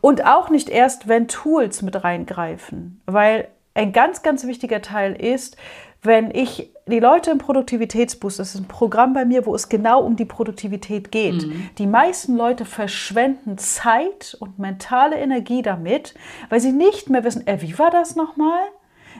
Und 0.00 0.24
auch 0.24 0.50
nicht 0.50 0.68
erst, 0.68 1.08
wenn 1.08 1.28
Tools 1.28 1.82
mit 1.82 2.02
reingreifen, 2.04 3.00
weil 3.06 3.48
ein 3.74 3.92
ganz, 3.92 4.22
ganz 4.22 4.46
wichtiger 4.46 4.82
Teil 4.82 5.14
ist, 5.14 5.56
wenn 6.02 6.30
ich 6.30 6.70
die 6.86 7.00
Leute 7.00 7.30
im 7.30 7.38
Produktivitätsboost, 7.38 8.38
das 8.38 8.54
ist 8.54 8.60
ein 8.60 8.68
Programm 8.68 9.12
bei 9.12 9.24
mir, 9.24 9.46
wo 9.46 9.54
es 9.54 9.68
genau 9.68 10.02
um 10.02 10.16
die 10.16 10.24
Produktivität 10.24 11.10
geht. 11.10 11.46
Mhm. 11.46 11.70
Die 11.76 11.86
meisten 11.86 12.36
Leute 12.36 12.64
verschwenden 12.64 13.58
Zeit 13.58 14.36
und 14.38 14.58
mentale 14.58 15.16
Energie 15.16 15.62
damit, 15.62 16.14
weil 16.48 16.60
sie 16.60 16.72
nicht 16.72 17.10
mehr 17.10 17.24
wissen, 17.24 17.46
äh, 17.46 17.60
wie 17.60 17.78
war 17.78 17.90
das 17.90 18.16
nochmal? 18.16 18.60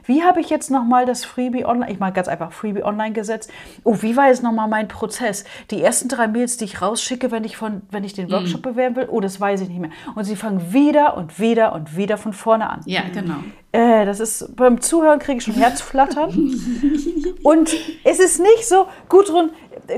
Wie 0.09 0.25
habe 0.25 0.41
ich 0.41 0.49
jetzt 0.49 0.71
nochmal 0.71 1.05
das 1.05 1.27
Freebie 1.27 1.67
online, 1.67 1.93
ich 1.93 1.99
mache 1.99 2.13
ganz 2.13 2.29
einfach 2.29 2.51
Freebie 2.51 2.83
online 2.83 3.13
gesetzt. 3.13 3.51
Oh, 3.85 3.99
wie 4.01 4.17
war 4.17 4.29
jetzt 4.29 4.43
nochmal 4.43 4.67
mein 4.67 4.89
Prozess? 4.89 5.45
Die 5.71 5.83
ersten 5.83 6.09
drei 6.09 6.27
Mails, 6.29 6.57
die 6.57 6.65
ich 6.65 6.81
rausschicke, 6.81 7.31
wenn 7.31 7.45
ich, 7.45 7.59
von, 7.59 7.83
wenn 7.91 8.05
ich 8.05 8.15
den 8.15 8.31
Workshop 8.33 8.63
mm. 8.63 8.71
bewerben 8.71 8.97
will, 8.97 9.09
oh, 9.11 9.21
das 9.21 9.39
weiß 9.39 9.61
ich 9.61 9.69
nicht 9.69 9.81
mehr. 9.81 9.91
Und 10.15 10.25
sie 10.25 10.35
fangen 10.35 10.73
wieder 10.73 11.15
und 11.19 11.39
wieder 11.39 11.75
und 11.75 11.95
wieder 11.99 12.17
von 12.17 12.33
vorne 12.33 12.71
an. 12.71 12.81
Ja, 12.87 13.03
genau. 13.13 13.35
Äh, 13.73 14.07
das 14.07 14.19
ist, 14.21 14.57
beim 14.57 14.81
Zuhören 14.81 15.19
kriege 15.19 15.37
ich 15.37 15.45
schon 15.45 15.53
Herzflattern. 15.53 16.31
und 17.43 17.77
es 18.03 18.19
ist 18.19 18.41
nicht 18.41 18.67
so, 18.67 18.87
Gudrun, 19.11 19.51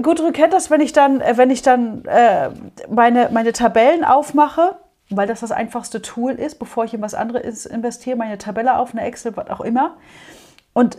Gudrun 0.02 0.32
kennt 0.32 0.52
das, 0.52 0.72
wenn 0.72 0.80
ich 0.80 0.92
dann, 0.92 1.20
äh, 1.20 1.36
wenn 1.36 1.50
ich 1.50 1.62
dann 1.62 2.04
äh, 2.06 2.50
meine, 2.92 3.30
meine 3.32 3.52
Tabellen 3.52 4.02
aufmache 4.02 4.74
weil 5.10 5.26
das 5.26 5.40
das 5.40 5.52
einfachste 5.52 6.02
Tool 6.02 6.32
ist, 6.32 6.58
bevor 6.58 6.84
ich 6.84 6.94
in 6.94 7.02
was 7.02 7.14
anderes 7.14 7.66
investiere, 7.66 8.16
meine 8.16 8.38
Tabelle 8.38 8.78
auf, 8.78 8.92
eine 8.92 9.02
Excel, 9.02 9.36
was 9.36 9.50
auch 9.50 9.60
immer. 9.60 9.96
Und 10.72 10.98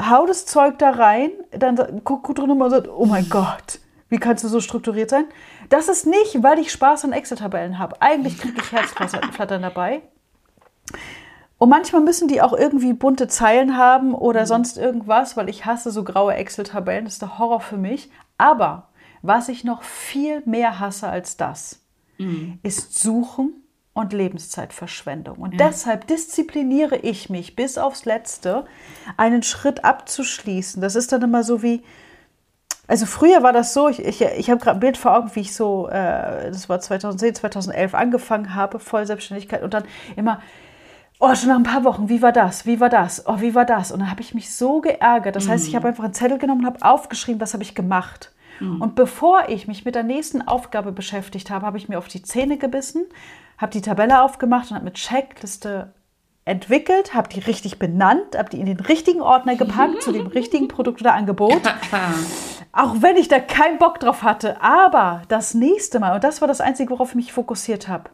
hau 0.00 0.26
das 0.26 0.46
Zeug 0.46 0.78
da 0.78 0.90
rein, 0.90 1.30
dann 1.52 2.02
guck 2.04 2.24
gut 2.24 2.38
drüber 2.38 2.52
und 2.52 2.70
sagt, 2.70 2.88
oh 2.88 3.06
mein 3.06 3.28
Gott, 3.28 3.78
wie 4.08 4.18
kannst 4.18 4.44
du 4.44 4.48
so 4.48 4.60
strukturiert 4.60 5.10
sein? 5.10 5.24
Das 5.68 5.88
ist 5.88 6.06
nicht, 6.06 6.42
weil 6.42 6.58
ich 6.58 6.72
Spaß 6.72 7.04
an 7.04 7.12
Excel-Tabellen 7.12 7.78
habe. 7.78 7.96
Eigentlich 8.02 8.38
kriege 8.38 8.60
ich 8.60 8.72
Herzflattern 8.72 9.62
dabei. 9.62 10.02
Und 11.58 11.68
manchmal 11.68 12.02
müssen 12.02 12.26
die 12.26 12.42
auch 12.42 12.52
irgendwie 12.52 12.92
bunte 12.92 13.28
Zeilen 13.28 13.76
haben 13.76 14.14
oder 14.14 14.40
mhm. 14.40 14.46
sonst 14.46 14.78
irgendwas, 14.78 15.36
weil 15.36 15.48
ich 15.48 15.64
hasse 15.64 15.92
so 15.92 16.02
graue 16.02 16.34
Excel-Tabellen. 16.34 17.04
Das 17.04 17.14
ist 17.14 17.22
der 17.22 17.38
Horror 17.38 17.60
für 17.60 17.76
mich. 17.76 18.10
Aber 18.36 18.88
was 19.22 19.48
ich 19.48 19.62
noch 19.62 19.82
viel 19.82 20.42
mehr 20.44 20.80
hasse 20.80 21.08
als 21.08 21.36
das, 21.36 21.81
mhm. 22.22 22.58
ist 22.62 22.98
Suchen 22.98 23.54
und 23.94 24.12
Lebenszeitverschwendung. 24.12 25.38
Und 25.38 25.52
ja. 25.52 25.68
deshalb 25.68 26.06
diszipliniere 26.06 26.96
ich 26.96 27.28
mich 27.28 27.56
bis 27.56 27.78
aufs 27.78 28.04
Letzte, 28.04 28.64
einen 29.16 29.42
Schritt 29.42 29.84
abzuschließen. 29.84 30.80
Das 30.80 30.96
ist 30.96 31.12
dann 31.12 31.22
immer 31.22 31.44
so 31.44 31.62
wie, 31.62 31.82
also 32.88 33.06
früher 33.06 33.42
war 33.42 33.52
das 33.52 33.74
so, 33.74 33.88
ich, 33.88 34.00
ich, 34.00 34.22
ich 34.22 34.50
habe 34.50 34.60
gerade 34.60 34.78
ein 34.78 34.80
Bild 34.80 34.96
vor 34.96 35.16
Augen, 35.16 35.30
wie 35.34 35.40
ich 35.40 35.54
so, 35.54 35.88
äh, 35.88 36.50
das 36.50 36.68
war 36.68 36.80
2010, 36.80 37.34
2011 37.36 37.94
angefangen 37.94 38.54
habe, 38.54 38.78
Vollselbstständigkeit 38.78 39.62
und 39.62 39.74
dann 39.74 39.84
immer, 40.16 40.40
oh, 41.20 41.34
schon 41.34 41.50
nach 41.50 41.56
ein 41.56 41.62
paar 41.62 41.84
Wochen, 41.84 42.08
wie 42.08 42.22
war 42.22 42.32
das, 42.32 42.66
wie 42.66 42.80
war 42.80 42.88
das, 42.88 43.26
oh, 43.26 43.40
wie 43.40 43.54
war 43.54 43.64
das? 43.64 43.92
Und 43.92 44.00
dann 44.00 44.10
habe 44.10 44.22
ich 44.22 44.34
mich 44.34 44.52
so 44.54 44.80
geärgert. 44.80 45.36
Das 45.36 45.48
heißt, 45.48 45.66
ich 45.66 45.72
mhm. 45.72 45.76
habe 45.76 45.88
einfach 45.88 46.04
einen 46.04 46.14
Zettel 46.14 46.38
genommen 46.38 46.62
und 46.62 46.66
habe 46.66 46.82
aufgeschrieben, 46.82 47.40
was 47.40 47.52
habe 47.52 47.62
ich 47.62 47.74
gemacht. 47.74 48.32
Mhm. 48.62 48.80
Und 48.80 48.94
bevor 48.94 49.48
ich 49.48 49.66
mich 49.66 49.84
mit 49.84 49.94
der 49.94 50.02
nächsten 50.02 50.46
Aufgabe 50.46 50.92
beschäftigt 50.92 51.50
habe, 51.50 51.66
habe 51.66 51.78
ich 51.78 51.88
mir 51.88 51.98
auf 51.98 52.08
die 52.08 52.22
Zähne 52.22 52.56
gebissen, 52.58 53.06
habe 53.58 53.72
die 53.72 53.80
Tabelle 53.80 54.22
aufgemacht 54.22 54.70
und 54.70 54.76
habe 54.76 54.84
mit 54.84 54.94
Checkliste 54.94 55.92
entwickelt, 56.44 57.14
habe 57.14 57.28
die 57.28 57.40
richtig 57.40 57.78
benannt, 57.78 58.36
habe 58.36 58.50
die 58.50 58.60
in 58.60 58.66
den 58.66 58.80
richtigen 58.80 59.20
Ordner 59.20 59.54
gepackt, 59.56 60.02
zu 60.02 60.12
dem 60.12 60.26
richtigen 60.26 60.68
Produkt 60.68 61.00
oder 61.00 61.14
Angebot. 61.14 61.60
Auch 62.72 62.96
wenn 63.00 63.16
ich 63.16 63.28
da 63.28 63.38
keinen 63.38 63.78
Bock 63.78 64.00
drauf 64.00 64.22
hatte. 64.22 64.60
Aber 64.62 65.22
das 65.28 65.54
nächste 65.54 66.00
Mal, 66.00 66.14
und 66.14 66.24
das 66.24 66.40
war 66.40 66.48
das 66.48 66.60
Einzige, 66.60 66.90
worauf 66.90 67.10
ich 67.10 67.16
mich 67.16 67.32
fokussiert 67.32 67.86
habe, 67.86 68.10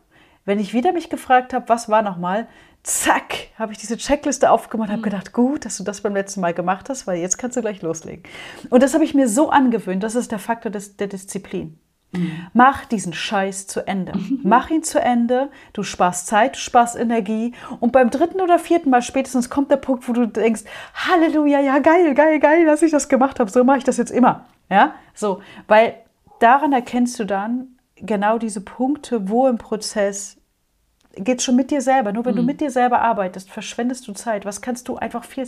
wenn 0.49 0.59
ich 0.59 0.73
wieder 0.73 0.93
mich 0.93 1.11
gefragt 1.11 1.53
habe, 1.53 1.69
was 1.69 1.91
war 1.91 2.01
nochmal, 2.01 2.49
zack, 2.83 3.49
habe 3.59 3.73
ich 3.73 3.79
diese 3.79 3.99
Checkliste 3.99 4.51
aufgemacht, 4.51 4.89
habe 4.89 5.01
mhm. 5.01 5.05
gedacht, 5.05 5.35
gut, 5.35 5.67
dass 5.67 5.77
du 5.77 5.85
das 5.85 6.01
beim 6.01 6.15
letzten 6.15 6.41
Mal 6.41 6.55
gemacht 6.55 6.89
hast, 6.89 7.07
weil 7.07 7.19
jetzt 7.19 7.37
kannst 7.37 7.59
du 7.59 7.61
gleich 7.61 7.83
loslegen. 7.83 8.23
Und 8.71 8.83
das 8.83 8.95
habe 8.95 9.05
ich 9.05 9.13
mir 9.13 9.29
so 9.29 9.51
angewöhnt, 9.51 10.03
das 10.03 10.15
ist 10.15 10.33
der 10.33 10.39
Faktor 10.39 10.73
des, 10.73 10.97
der 10.97 11.07
Disziplin. 11.07 11.79
Mhm. 12.13 12.47
Mach 12.55 12.87
diesen 12.87 13.13
Scheiß 13.13 13.67
zu 13.67 13.87
Ende. 13.87 14.17
Mhm. 14.17 14.41
Mach 14.43 14.71
ihn 14.71 14.83
zu 14.83 14.99
Ende. 14.99 15.51
Du 15.75 15.83
sparst 15.83 16.27
Zeit, 16.29 16.55
du 16.55 16.61
sparst 16.61 16.97
Energie. 16.97 17.53
Und 17.79 17.93
beim 17.93 18.09
dritten 18.09 18.41
oder 18.41 18.59
vierten 18.59 18.89
Mal 18.89 19.03
spätestens 19.03 19.51
kommt 19.51 19.71
der 19.71 19.77
Punkt, 19.77 20.09
wo 20.09 20.15
du 20.15 20.27
denkst, 20.27 20.63
Halleluja, 20.95 21.61
ja 21.61 21.79
geil, 21.79 22.15
geil, 22.15 22.41
geil, 22.41 22.65
dass 22.65 22.81
ich 22.81 22.91
das 22.91 23.11
gemacht 23.11 23.39
habe. 23.39 23.51
So 23.51 23.65
mache 23.65 23.79
ich 23.79 23.85
das 23.85 23.99
jetzt 23.99 24.11
immer. 24.11 24.47
Ja, 24.71 24.95
so, 25.13 25.43
weil 25.67 25.97
daran 26.41 26.73
erkennst 26.73 27.21
du 27.21 27.27
dann 27.27 27.79
genau 27.97 28.39
diese 28.39 28.63
Punkte, 28.63 29.29
wo 29.29 29.47
im 29.47 29.59
Prozess 29.59 30.38
geht 31.15 31.43
schon 31.43 31.57
mit 31.57 31.71
dir 31.71 31.81
selber. 31.81 32.13
Nur 32.13 32.25
wenn 32.25 32.35
mhm. 32.35 32.39
du 32.39 32.43
mit 32.45 32.61
dir 32.61 32.71
selber 32.71 33.01
arbeitest, 33.01 33.51
verschwendest 33.51 34.07
du 34.09 34.13
Zeit. 34.13 34.45
Was 34.45 34.61
kannst 34.61 34.89
du 34.89 34.97
einfach 34.97 35.25
viel 35.25 35.47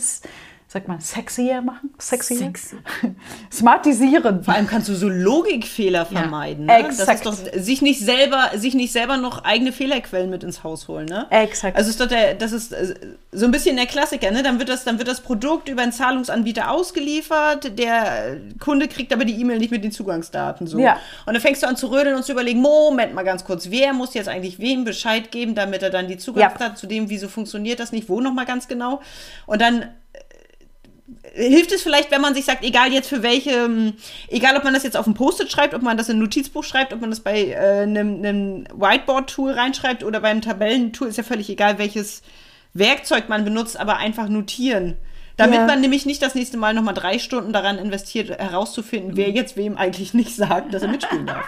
sagt 0.71 0.87
man, 0.87 1.01
sexier 1.01 1.61
machen? 1.61 1.93
Sexier? 1.97 2.37
Sexy. 2.37 2.77
Smartisieren. 3.51 4.41
Vor 4.41 4.53
allem 4.53 4.67
kannst 4.67 4.87
du 4.87 4.95
so 4.95 5.09
Logikfehler 5.09 6.05
vermeiden. 6.05 6.69
Ja. 6.69 6.79
Ne? 6.79 6.87
Exakt. 6.87 7.25
Doch, 7.25 7.33
sich 7.33 7.81
nicht 7.81 7.99
selber, 7.99 8.51
sich 8.55 8.73
nicht 8.73 8.93
selber 8.93 9.17
noch 9.17 9.43
eigene 9.43 9.73
Fehlerquellen 9.73 10.29
mit 10.29 10.45
ins 10.45 10.63
Haus 10.63 10.87
holen, 10.87 11.07
ne? 11.07 11.27
Exakt. 11.29 11.75
Also 11.75 11.89
ist 11.89 11.99
doch 11.99 12.07
der, 12.07 12.35
das 12.35 12.53
ist 12.53 12.71
äh, 12.71 12.95
so 13.33 13.43
ein 13.43 13.51
bisschen 13.51 13.75
der 13.75 13.85
Klassiker, 13.85 14.31
ne? 14.31 14.43
Dann 14.43 14.59
wird 14.59 14.69
das, 14.69 14.85
dann 14.85 14.97
wird 14.97 15.09
das 15.09 15.19
Produkt 15.19 15.67
über 15.67 15.81
einen 15.81 15.91
Zahlungsanbieter 15.91 16.71
ausgeliefert, 16.71 17.77
der 17.77 18.37
Kunde 18.61 18.87
kriegt 18.87 19.11
aber 19.11 19.25
die 19.25 19.41
E-Mail 19.41 19.59
nicht 19.59 19.71
mit 19.71 19.83
den 19.83 19.91
Zugangsdaten 19.91 20.67
so. 20.67 20.79
Ja. 20.79 21.01
Und 21.25 21.33
dann 21.33 21.41
fängst 21.41 21.63
du 21.63 21.67
an 21.67 21.75
zu 21.75 21.87
rödeln 21.87 22.15
und 22.15 22.23
zu 22.23 22.31
überlegen, 22.31 22.61
Moment 22.61 23.13
mal 23.13 23.23
ganz 23.23 23.43
kurz, 23.43 23.69
wer 23.71 23.91
muss 23.91 24.13
jetzt 24.13 24.29
eigentlich 24.29 24.57
wem 24.59 24.85
Bescheid 24.85 25.31
geben, 25.31 25.53
damit 25.53 25.83
er 25.83 25.89
dann 25.89 26.07
die 26.07 26.17
Zugangsdaten 26.17 26.75
ja. 26.75 26.79
zu 26.79 26.87
dem, 26.87 27.09
wieso 27.09 27.27
funktioniert 27.27 27.81
das 27.81 27.91
nicht, 27.91 28.07
wo 28.07 28.21
nochmal 28.21 28.45
ganz 28.45 28.69
genau. 28.69 29.01
Und 29.47 29.61
dann 29.61 29.89
hilft 31.33 31.71
es 31.71 31.81
vielleicht, 31.81 32.11
wenn 32.11 32.21
man 32.21 32.33
sich 32.33 32.45
sagt, 32.45 32.63
egal 32.63 32.91
jetzt 32.91 33.09
für 33.09 33.23
welche, 33.23 33.51
ähm, 33.51 33.93
egal 34.27 34.57
ob 34.57 34.63
man 34.63 34.73
das 34.73 34.83
jetzt 34.83 34.97
auf 34.97 35.07
ein 35.07 35.13
Post-it 35.13 35.51
schreibt, 35.51 35.73
ob 35.73 35.81
man 35.81 35.97
das 35.97 36.09
in 36.09 36.17
ein 36.17 36.19
Notizbuch 36.19 36.63
schreibt, 36.63 36.93
ob 36.93 37.01
man 37.01 37.09
das 37.09 37.19
bei 37.19 37.47
äh, 37.49 37.83
einem, 37.83 38.17
einem 38.17 38.63
Whiteboard-Tool 38.73 39.51
reinschreibt 39.51 40.03
oder 40.03 40.19
beim 40.19 40.41
Tabellentool, 40.41 41.07
ist 41.07 41.17
ja 41.17 41.23
völlig 41.23 41.49
egal, 41.49 41.77
welches 41.77 42.21
Werkzeug 42.73 43.29
man 43.29 43.43
benutzt, 43.43 43.79
aber 43.79 43.97
einfach 43.97 44.29
notieren. 44.29 44.97
Damit 45.37 45.59
ja. 45.59 45.65
man 45.65 45.81
nämlich 45.81 46.05
nicht 46.05 46.21
das 46.21 46.35
nächste 46.35 46.57
Mal 46.57 46.73
nochmal 46.73 46.93
drei 46.93 47.17
Stunden 47.19 47.53
daran 47.53 47.77
investiert, 47.77 48.29
herauszufinden, 48.29 49.15
wer 49.15 49.29
jetzt 49.29 49.57
wem 49.57 49.77
eigentlich 49.77 50.13
nicht 50.13 50.35
sagt, 50.35 50.73
dass 50.73 50.83
er 50.83 50.89
mitspielen 50.89 51.25
darf. 51.25 51.45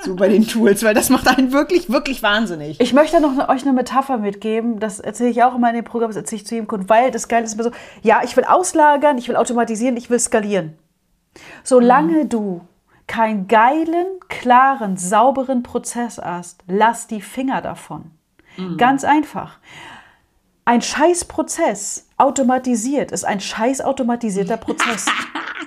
So 0.00 0.16
bei 0.16 0.28
den 0.28 0.46
Tools, 0.46 0.82
weil 0.82 0.94
das 0.94 1.10
macht 1.10 1.28
einen 1.28 1.52
wirklich, 1.52 1.90
wirklich 1.90 2.22
wahnsinnig. 2.22 2.80
Ich 2.80 2.92
möchte 2.92 3.20
noch 3.20 3.32
eine, 3.32 3.48
euch 3.48 3.62
eine 3.62 3.72
Metapher 3.72 4.18
mitgeben. 4.18 4.80
Das 4.80 5.00
erzähle 5.00 5.30
ich 5.30 5.42
auch 5.42 5.54
immer 5.54 5.70
in 5.70 5.76
dem 5.76 5.84
Programm, 5.84 6.10
das 6.10 6.16
erzähle 6.16 6.42
ich 6.42 6.46
zu 6.46 6.54
jedem 6.54 6.66
Kunden, 6.66 6.88
weil 6.88 7.10
das 7.10 7.28
Geile 7.28 7.44
ist 7.44 7.54
immer 7.54 7.64
so, 7.64 7.70
ja, 8.02 8.20
ich 8.24 8.36
will 8.36 8.44
auslagern, 8.44 9.16
ich 9.18 9.28
will 9.28 9.36
automatisieren, 9.36 9.96
ich 9.96 10.10
will 10.10 10.18
skalieren. 10.18 10.76
Solange 11.62 12.24
mhm. 12.24 12.28
du 12.28 12.60
keinen 13.06 13.48
geilen, 13.48 14.06
klaren, 14.28 14.96
sauberen 14.96 15.62
Prozess 15.62 16.18
hast, 16.22 16.64
lass 16.66 17.06
die 17.06 17.20
Finger 17.20 17.60
davon. 17.60 18.10
Mhm. 18.56 18.76
Ganz 18.76 19.04
einfach. 19.04 19.58
Ein 20.64 20.82
Scheißprozess 20.82 22.08
automatisiert 22.22 23.12
ist 23.12 23.24
ein 23.24 23.40
scheiß 23.40 23.80
automatisierter 23.80 24.56
Prozess. 24.56 25.06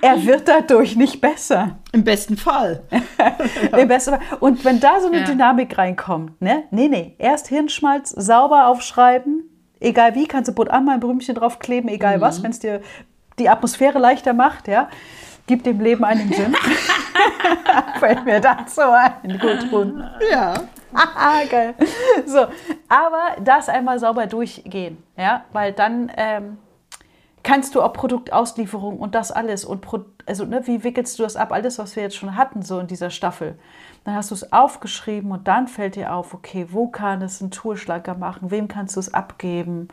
er 0.02 0.24
wird 0.24 0.48
dadurch 0.48 0.96
nicht 0.96 1.20
besser. 1.20 1.78
Im 1.92 2.04
besten 2.04 2.36
Fall. 2.36 2.82
Im 3.76 3.88
besten 3.88 4.12
Fall. 4.12 4.20
Und 4.40 4.64
wenn 4.64 4.80
da 4.80 5.00
so 5.00 5.08
eine 5.08 5.20
ja. 5.20 5.24
Dynamik 5.24 5.76
reinkommt, 5.76 6.40
ne? 6.40 6.64
Nee, 6.70 6.88
nee, 6.88 7.14
erst 7.18 7.48
Hirnschmalz 7.48 8.10
sauber 8.10 8.68
aufschreiben, 8.68 9.44
egal 9.80 10.14
wie, 10.14 10.26
kannst 10.26 10.48
du 10.48 10.54
Butt 10.54 10.70
an 10.70 10.84
mein 10.84 11.00
Brümchen 11.00 11.34
draufkleben, 11.34 11.88
egal 11.88 12.18
mhm. 12.18 12.22
was, 12.22 12.42
wenn 12.42 12.50
es 12.50 12.58
dir 12.58 12.80
die 13.38 13.48
Atmosphäre 13.48 13.98
leichter 13.98 14.32
macht, 14.32 14.68
ja. 14.68 14.88
Gib 15.46 15.62
dem 15.62 15.80
Leben 15.80 16.04
einen 16.04 16.32
Sinn. 16.32 16.56
Fällt 18.00 18.24
mir 18.24 18.40
dazu 18.40 18.80
ein. 18.80 19.38
Gut 19.38 19.70
tun. 19.70 20.02
Ja. 20.30 20.54
Geil. 21.50 21.74
So, 22.26 22.46
aber 22.88 23.40
das 23.42 23.68
einmal 23.68 23.98
sauber 23.98 24.26
durchgehen, 24.26 25.02
ja, 25.16 25.44
weil 25.52 25.72
dann 25.72 26.10
ähm, 26.16 26.58
kannst 27.42 27.74
du 27.74 27.82
auch 27.82 27.92
Produktauslieferung 27.92 28.98
und 28.98 29.14
das 29.14 29.30
alles 29.30 29.64
und 29.64 29.80
Pro 29.80 30.04
also 30.26 30.44
ne, 30.44 30.66
wie 30.66 30.82
wickelst 30.82 31.18
du 31.18 31.22
das 31.22 31.36
ab? 31.36 31.52
Alles, 31.52 31.78
was 31.78 31.94
wir 31.94 32.02
jetzt 32.02 32.16
schon 32.16 32.36
hatten, 32.36 32.62
so 32.62 32.80
in 32.80 32.88
dieser 32.88 33.10
Staffel. 33.10 33.56
Dann 34.04 34.16
hast 34.16 34.32
du 34.32 34.34
es 34.34 34.52
aufgeschrieben 34.52 35.30
und 35.30 35.46
dann 35.46 35.68
fällt 35.68 35.94
dir 35.94 36.12
auf, 36.12 36.34
okay, 36.34 36.66
wo 36.70 36.88
kann 36.88 37.22
es 37.22 37.40
einen 37.40 37.52
Toolschlager 37.52 38.16
machen? 38.16 38.50
Wem 38.50 38.66
kannst 38.66 38.96
du 38.96 39.00
es 39.00 39.14
abgeben? 39.14 39.86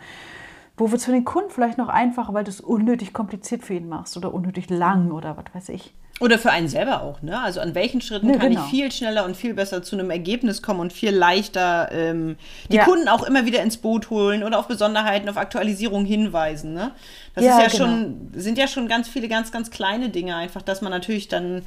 Wo 0.75 0.89
wird 0.89 0.99
es 0.99 1.05
für 1.05 1.11
den 1.11 1.23
Kunden 1.23 1.51
vielleicht 1.51 1.77
noch 1.77 1.89
einfacher, 1.89 2.33
weil 2.33 2.43
du 2.43 2.49
es 2.49 2.61
unnötig 2.61 3.13
kompliziert 3.13 3.63
für 3.63 3.75
ihn 3.75 3.87
machst 3.87 4.17
oder 4.17 4.33
unnötig 4.33 4.71
lang 4.71 5.11
oder 5.11 5.37
was 5.37 5.53
weiß 5.53 5.69
ich. 5.69 5.93
Oder 6.19 6.37
für 6.37 6.51
einen 6.51 6.67
selber 6.67 7.01
auch, 7.01 7.21
ne? 7.21 7.41
Also 7.41 7.59
an 7.59 7.73
welchen 7.73 7.99
Schritten 7.99 8.27
ne, 8.27 8.37
kann 8.37 8.51
genau. 8.51 8.63
ich 8.63 8.69
viel 8.69 8.91
schneller 8.91 9.25
und 9.25 9.35
viel 9.35 9.53
besser 9.55 9.81
zu 9.81 9.95
einem 9.95 10.11
Ergebnis 10.11 10.61
kommen 10.61 10.79
und 10.79 10.93
viel 10.93 11.09
leichter 11.09 11.91
ähm, 11.91 12.37
die 12.69 12.75
ja. 12.75 12.85
Kunden 12.85 13.09
auch 13.09 13.23
immer 13.23 13.45
wieder 13.45 13.63
ins 13.63 13.77
Boot 13.77 14.11
holen 14.11 14.43
oder 14.43 14.59
auf 14.59 14.67
Besonderheiten, 14.67 15.27
auf 15.27 15.37
Aktualisierung 15.37 16.05
hinweisen, 16.05 16.73
ne? 16.73 16.91
Das 17.33 17.43
ja, 17.43 17.57
ist 17.57 17.63
ja 17.63 17.85
genau. 17.85 17.97
schon, 17.97 18.31
sind 18.35 18.57
ja 18.59 18.67
schon 18.67 18.87
ganz 18.87 19.09
viele 19.09 19.27
ganz, 19.27 19.51
ganz 19.51 19.71
kleine 19.71 20.09
Dinge 20.09 20.35
einfach, 20.35 20.61
dass 20.61 20.81
man 20.81 20.91
natürlich 20.91 21.29
dann 21.29 21.63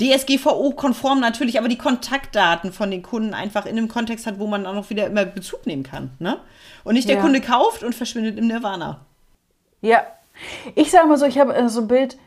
DSGVO-konform 0.00 1.20
natürlich, 1.20 1.58
aber 1.58 1.68
die 1.68 1.78
Kontaktdaten 1.78 2.72
von 2.72 2.90
den 2.90 3.02
Kunden 3.02 3.34
einfach 3.34 3.66
in 3.66 3.76
einem 3.76 3.88
Kontext 3.88 4.26
hat, 4.26 4.38
wo 4.38 4.46
man 4.46 4.66
auch 4.66 4.74
noch 4.74 4.90
wieder 4.90 5.06
immer 5.06 5.24
Bezug 5.24 5.66
nehmen 5.66 5.82
kann, 5.82 6.10
ne? 6.18 6.38
Und 6.84 6.94
nicht 6.94 7.08
der 7.08 7.16
ja. 7.16 7.22
Kunde 7.22 7.40
kauft 7.40 7.82
und 7.82 7.94
verschwindet 7.94 8.38
im 8.38 8.46
Nirvana. 8.46 9.00
Ja. 9.82 10.06
Ich 10.74 10.90
sage 10.90 11.06
mal 11.06 11.16
so, 11.16 11.26
ich 11.26 11.38
habe 11.38 11.54
äh, 11.54 11.68
so 11.68 11.80
ein 11.80 11.88
Bild, 11.88 12.18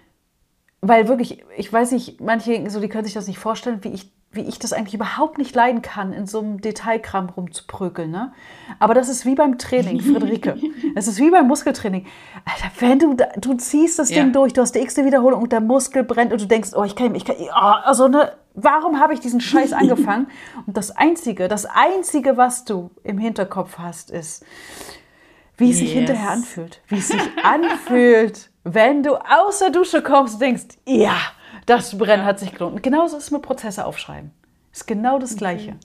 weil 0.82 1.08
wirklich, 1.08 1.44
ich 1.58 1.72
weiß 1.72 1.92
nicht, 1.92 2.22
manche, 2.22 2.70
so, 2.70 2.80
die 2.80 2.88
können 2.88 3.06
sich 3.06 3.14
das 3.14 3.28
nicht 3.28 3.40
vorstellen, 3.40 3.80
wie 3.84 3.90
ich, 3.90 4.12
wie 4.32 4.42
ich 4.42 4.60
das 4.60 4.72
eigentlich 4.72 4.94
überhaupt 4.94 5.38
nicht 5.38 5.54
leiden 5.54 5.82
kann, 5.82 6.14
in 6.14 6.26
so 6.26 6.40
einem 6.40 6.62
Detailkram 6.62 7.30
rumzuprügeln. 7.30 8.12
Ne? 8.12 8.32
Aber 8.80 8.94
das 8.94 9.10
ist 9.10 9.26
wie 9.26 9.36
beim 9.36 9.58
Training, 9.58 10.00
Friederike. 10.02 10.56
Es 10.96 11.08
ist 11.08 11.20
wie 11.20 11.32
beim 11.32 11.48
Muskeltraining. 11.48 12.06
Alter, 12.46 12.72
wenn 12.80 13.00
du, 13.00 13.18
du 13.42 13.54
ziehst 13.56 14.00
das 14.00 14.10
ja. 14.10 14.24
Ding 14.24 14.32
durch, 14.32 14.54
du 14.54 14.62
hast 14.62 14.74
die 14.74 14.80
x 14.80 14.96
Wiederholung 14.98 15.42
und 15.42 15.52
der 15.52 15.62
Muskel 15.62 16.04
brennt 16.04 16.32
und 16.32 16.42
du 16.42 16.46
denkst, 16.46 16.70
oh, 16.76 16.84
ich 16.84 16.96
kann, 16.96 17.14
ich 17.16 17.26
kann, 17.26 17.36
oh, 17.40 17.52
also 17.52 18.08
ne, 18.08 18.32
warum 18.54 19.00
habe 19.00 19.14
ich 19.14 19.20
diesen 19.20 19.42
Scheiß 19.42 19.74
angefangen? 19.74 20.28
Und 20.66 20.78
das 20.78 20.96
Einzige, 20.96 21.50
das 21.50 21.66
Einzige, 21.66 22.38
was 22.38 22.64
du 22.64 22.92
im 23.04 23.18
Hinterkopf 23.18 23.80
hast, 23.80 24.12
ist, 24.12 24.46
wie 25.58 25.72
es 25.72 25.80
yes. 25.80 25.90
sich 25.90 25.94
hinterher 25.94 26.30
anfühlt. 26.30 26.82
Wie 26.88 27.00
es 27.00 27.10
sich 27.10 27.22
anfühlt 27.44 28.49
wenn 28.64 29.04
du 29.04 29.16
aus 29.16 29.60
der 29.60 29.70
Dusche 29.70 30.02
kommst 30.02 30.36
und 30.36 30.42
denkst, 30.42 30.78
ja, 30.86 31.18
das 31.66 31.98
Brennen 31.98 32.24
ja. 32.24 32.28
hat 32.28 32.40
sich 32.40 32.52
gelohnt. 32.52 32.76
Und 32.76 32.84
genauso 32.84 33.18
ist 33.18 33.26
es 33.26 33.32
mit 33.32 33.42
Prozesse 33.42 33.86
aufschreiben. 33.86 34.32
Ist 34.72 34.88
genau 34.88 35.20
das 35.20 35.36
Gleiche. 35.36 35.76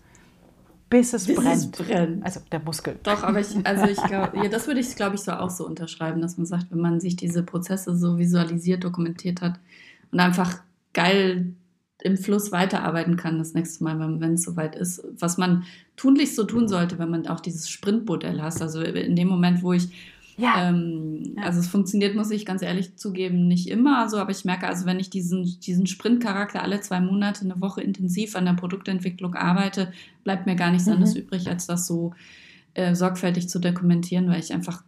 Bis 0.90 1.12
es 1.12 1.26
Bis 1.26 1.36
brennt. 1.36 1.56
Es 1.56 1.70
brennt. 1.70 2.24
Also 2.24 2.40
der 2.52 2.60
Muskel. 2.60 2.98
Doch, 3.02 3.22
aber 3.22 3.40
ich, 3.40 3.48
also 3.66 3.86
ich 3.86 4.02
glaube, 4.04 4.36
ja, 4.36 4.48
das 4.48 4.66
würde 4.66 4.80
ich, 4.80 4.94
glaube 4.96 5.16
ich, 5.16 5.22
so 5.22 5.32
auch 5.32 5.50
so 5.50 5.66
unterschreiben, 5.66 6.20
dass 6.20 6.36
man 6.36 6.46
sagt, 6.46 6.66
wenn 6.70 6.80
man 6.80 7.00
sich 7.00 7.16
diese 7.16 7.42
Prozesse 7.42 7.96
so 7.96 8.18
visualisiert, 8.18 8.84
dokumentiert 8.84 9.40
hat 9.40 9.58
und 10.12 10.20
einfach 10.20 10.58
geil 10.92 11.54
im 12.02 12.16
Fluss 12.18 12.52
weiterarbeiten 12.52 13.16
kann 13.16 13.38
das 13.38 13.54
nächste 13.54 13.82
Mal, 13.82 13.98
wenn 13.98 14.34
es 14.34 14.42
soweit 14.42 14.76
ist. 14.76 15.02
Was 15.18 15.38
man 15.38 15.64
tunlichst 15.96 16.36
so 16.36 16.44
tun 16.44 16.68
sollte, 16.68 16.98
wenn 16.98 17.10
man 17.10 17.26
auch 17.28 17.40
dieses 17.40 17.68
Sprintmodell 17.70 18.42
hast. 18.42 18.60
Also 18.60 18.82
in 18.82 19.16
dem 19.16 19.28
Moment, 19.28 19.62
wo 19.62 19.72
ich 19.72 19.88
ja. 20.36 20.68
Ähm, 20.68 21.34
ja. 21.36 21.44
Also 21.44 21.60
es 21.60 21.68
funktioniert, 21.68 22.14
muss 22.14 22.30
ich 22.30 22.46
ganz 22.46 22.62
ehrlich 22.62 22.96
zugeben, 22.96 23.46
nicht 23.46 23.68
immer 23.68 24.08
so, 24.08 24.18
aber 24.18 24.30
ich 24.30 24.44
merke 24.44 24.66
also, 24.66 24.86
wenn 24.86 25.00
ich 25.00 25.10
diesen, 25.10 25.44
diesen 25.60 25.86
Sprintcharakter 25.86 26.62
alle 26.62 26.80
zwei 26.80 27.00
Monate, 27.00 27.44
eine 27.44 27.60
Woche 27.60 27.82
intensiv 27.82 28.36
an 28.36 28.46
der 28.46 28.54
Produktentwicklung 28.54 29.34
arbeite, 29.34 29.92
bleibt 30.24 30.46
mir 30.46 30.56
gar 30.56 30.70
nichts 30.70 30.86
mhm. 30.86 30.94
anderes 30.94 31.14
übrig, 31.14 31.48
als 31.48 31.66
das 31.66 31.86
so 31.86 32.12
äh, 32.74 32.94
sorgfältig 32.94 33.48
zu 33.48 33.60
dokumentieren, 33.60 34.28
weil 34.28 34.40
ich 34.40 34.52
einfach 34.52 34.82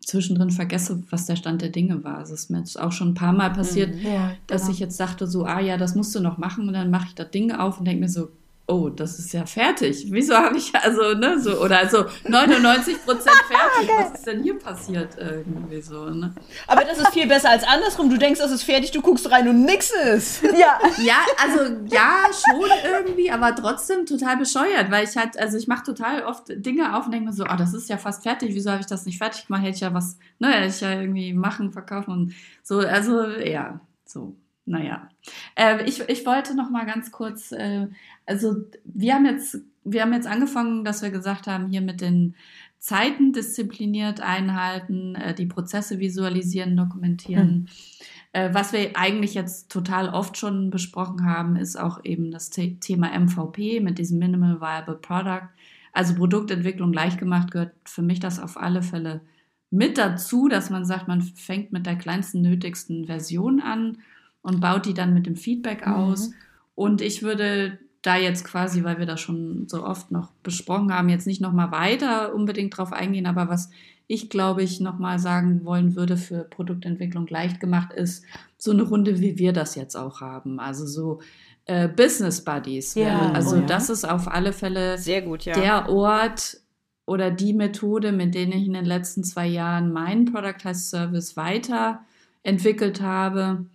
zwischendrin 0.00 0.50
vergesse, 0.50 1.02
was 1.10 1.26
der 1.26 1.36
Stand 1.36 1.60
der 1.60 1.68
Dinge 1.68 2.02
war. 2.02 2.18
Also 2.18 2.34
es 2.34 2.44
ist 2.44 2.50
mir 2.50 2.58
jetzt 2.58 2.80
auch 2.80 2.92
schon 2.92 3.10
ein 3.10 3.14
paar 3.14 3.32
Mal 3.34 3.50
passiert, 3.50 3.94
mhm. 3.94 4.06
ja, 4.06 4.32
dass 4.46 4.62
genau. 4.62 4.72
ich 4.72 4.78
jetzt 4.78 4.98
dachte, 4.98 5.26
so, 5.26 5.44
ah 5.44 5.60
ja, 5.60 5.76
das 5.76 5.94
musst 5.94 6.14
du 6.14 6.20
noch 6.20 6.38
machen 6.38 6.66
und 6.66 6.74
dann 6.74 6.90
mache 6.90 7.08
ich 7.08 7.14
das 7.14 7.30
Ding 7.30 7.52
auf 7.52 7.78
und 7.78 7.84
denke 7.84 8.00
mir 8.00 8.08
so, 8.08 8.30
oh, 8.68 8.90
das 8.90 9.18
ist 9.18 9.32
ja 9.32 9.46
fertig. 9.46 10.06
Wieso 10.10 10.36
habe 10.36 10.58
ich 10.58 10.74
also, 10.74 11.14
ne, 11.14 11.40
so, 11.40 11.58
oder 11.62 11.78
also 11.78 12.04
99 12.28 13.02
Prozent 13.04 13.36
fertig. 13.48 13.90
Was 13.98 14.18
ist 14.18 14.26
denn 14.26 14.42
hier 14.42 14.58
passiert 14.58 15.16
irgendwie 15.18 15.80
so, 15.80 16.10
ne? 16.10 16.34
Aber 16.66 16.84
das 16.84 16.98
ist 16.98 17.08
viel 17.08 17.26
besser 17.26 17.48
als 17.48 17.64
andersrum. 17.64 18.10
Du 18.10 18.18
denkst, 18.18 18.38
das 18.38 18.52
ist 18.52 18.62
fertig, 18.62 18.90
du 18.90 19.00
guckst 19.00 19.30
rein 19.30 19.48
und 19.48 19.64
nix 19.64 19.90
ist. 19.90 20.42
Ja. 20.58 20.80
Ja, 20.98 21.18
also, 21.40 21.72
ja, 21.88 22.24
schon 22.32 22.68
irgendwie, 22.84 23.30
aber 23.30 23.54
trotzdem 23.54 24.06
total 24.06 24.36
bescheuert, 24.36 24.90
weil 24.90 25.04
ich 25.04 25.16
halt, 25.16 25.38
also 25.38 25.56
ich 25.56 25.68
mache 25.68 25.84
total 25.84 26.24
oft 26.24 26.44
Dinge 26.48 26.96
auf 26.96 27.06
und 27.06 27.12
denke 27.12 27.26
mir 27.26 27.32
so, 27.32 27.44
oh, 27.44 27.56
das 27.56 27.74
ist 27.74 27.88
ja 27.88 27.96
fast 27.96 28.24
fertig. 28.24 28.54
Wieso 28.54 28.70
habe 28.70 28.80
ich 28.80 28.86
das 28.86 29.06
nicht 29.06 29.18
fertig 29.18 29.46
gemacht? 29.46 29.62
Hätte 29.62 29.76
ich 29.76 29.80
ja 29.80 29.94
was, 29.94 30.18
ne, 30.40 30.48
hätte 30.48 30.68
ich 30.68 30.80
ja 30.80 31.00
irgendwie 31.00 31.32
machen, 31.32 31.70
verkaufen 31.70 32.10
und 32.10 32.34
so, 32.64 32.80
also, 32.80 33.24
ja, 33.24 33.80
so 34.04 34.34
naja. 34.68 35.08
Äh, 35.54 35.84
ich, 35.84 36.00
ich 36.08 36.24
wollte 36.26 36.54
noch 36.54 36.70
mal 36.70 36.86
ganz 36.86 37.10
kurz, 37.10 37.52
äh, 37.52 37.88
also 38.26 38.56
wir 38.84 39.14
haben 39.14 39.26
jetzt, 39.26 39.58
wir 39.84 40.02
haben 40.02 40.12
jetzt 40.12 40.26
angefangen, 40.26 40.84
dass 40.84 41.02
wir 41.02 41.10
gesagt 41.10 41.46
haben, 41.46 41.68
hier 41.68 41.80
mit 41.80 42.00
den 42.00 42.34
Zeiten 42.78 43.32
diszipliniert 43.32 44.20
einhalten, 44.20 45.14
äh, 45.14 45.34
die 45.34 45.46
Prozesse 45.46 45.98
visualisieren, 45.98 46.76
dokumentieren. 46.76 47.48
Mhm. 47.50 47.66
Äh, 48.32 48.54
was 48.54 48.72
wir 48.72 48.90
eigentlich 48.94 49.34
jetzt 49.34 49.70
total 49.70 50.10
oft 50.10 50.36
schon 50.36 50.70
besprochen 50.70 51.24
haben, 51.24 51.56
ist 51.56 51.78
auch 51.78 52.04
eben 52.04 52.30
das 52.30 52.50
The 52.52 52.76
Thema 52.78 53.18
MVP 53.18 53.80
mit 53.80 53.98
diesem 53.98 54.18
Minimal 54.18 54.60
Viable 54.60 54.96
Product. 54.96 55.48
Also 55.92 56.14
Produktentwicklung 56.14 56.92
leicht 56.92 57.18
gemacht 57.18 57.50
gehört 57.50 57.72
für 57.84 58.02
mich 58.02 58.20
das 58.20 58.38
auf 58.38 58.56
alle 58.56 58.82
Fälle 58.82 59.22
mit 59.70 59.98
dazu, 59.98 60.48
dass 60.48 60.70
man 60.70 60.84
sagt, 60.84 61.08
man 61.08 61.22
fängt 61.22 61.72
mit 61.72 61.86
der 61.86 61.96
kleinsten, 61.96 62.40
nötigsten 62.40 63.06
Version 63.06 63.60
an 63.60 63.98
und 64.42 64.60
baut 64.60 64.86
die 64.86 64.94
dann 64.94 65.14
mit 65.14 65.26
dem 65.26 65.36
Feedback 65.36 65.86
aus. 65.86 66.28
Mhm. 66.28 66.34
Und 66.74 67.00
ich 67.00 67.22
würde 67.22 67.78
da 68.02 68.16
jetzt 68.16 68.44
quasi, 68.44 68.84
weil 68.84 68.98
wir 68.98 69.06
das 69.06 69.20
schon 69.20 69.66
so 69.68 69.84
oft 69.84 70.10
noch 70.10 70.30
besprochen 70.42 70.92
haben, 70.94 71.08
jetzt 71.08 71.26
nicht 71.26 71.40
nochmal 71.40 71.72
weiter 71.72 72.34
unbedingt 72.34 72.76
drauf 72.76 72.92
eingehen, 72.92 73.26
aber 73.26 73.48
was 73.48 73.70
ich 74.06 74.30
glaube 74.30 74.62
ich 74.62 74.80
nochmal 74.80 75.18
sagen 75.18 75.64
wollen 75.64 75.94
würde 75.94 76.16
für 76.16 76.44
Produktentwicklung 76.44 77.26
leicht 77.26 77.60
gemacht 77.60 77.92
ist, 77.92 78.24
so 78.56 78.70
eine 78.70 78.82
Runde, 78.82 79.20
wie 79.20 79.38
wir 79.38 79.52
das 79.52 79.74
jetzt 79.74 79.96
auch 79.96 80.20
haben. 80.20 80.60
Also 80.60 80.86
so 80.86 81.20
äh, 81.66 81.88
Business 81.88 82.42
Buddies. 82.42 82.94
Ja, 82.94 83.32
also 83.32 83.56
oh 83.56 83.60
ja. 83.60 83.66
das 83.66 83.90
ist 83.90 84.08
auf 84.08 84.28
alle 84.28 84.52
Fälle 84.52 84.96
Sehr 84.96 85.22
gut, 85.22 85.44
ja. 85.44 85.54
der 85.54 85.88
Ort 85.90 86.58
oder 87.04 87.30
die 87.30 87.52
Methode, 87.52 88.12
mit 88.12 88.34
denen 88.34 88.52
ich 88.52 88.66
in 88.66 88.72
den 88.72 88.86
letzten 88.86 89.24
zwei 89.24 89.46
Jahren 89.46 89.92
meinen 89.92 90.24
Product 90.24 90.64
as 90.64 90.90
Service 90.90 91.36
weiterentwickelt 91.36 93.02
habe, 93.02 93.66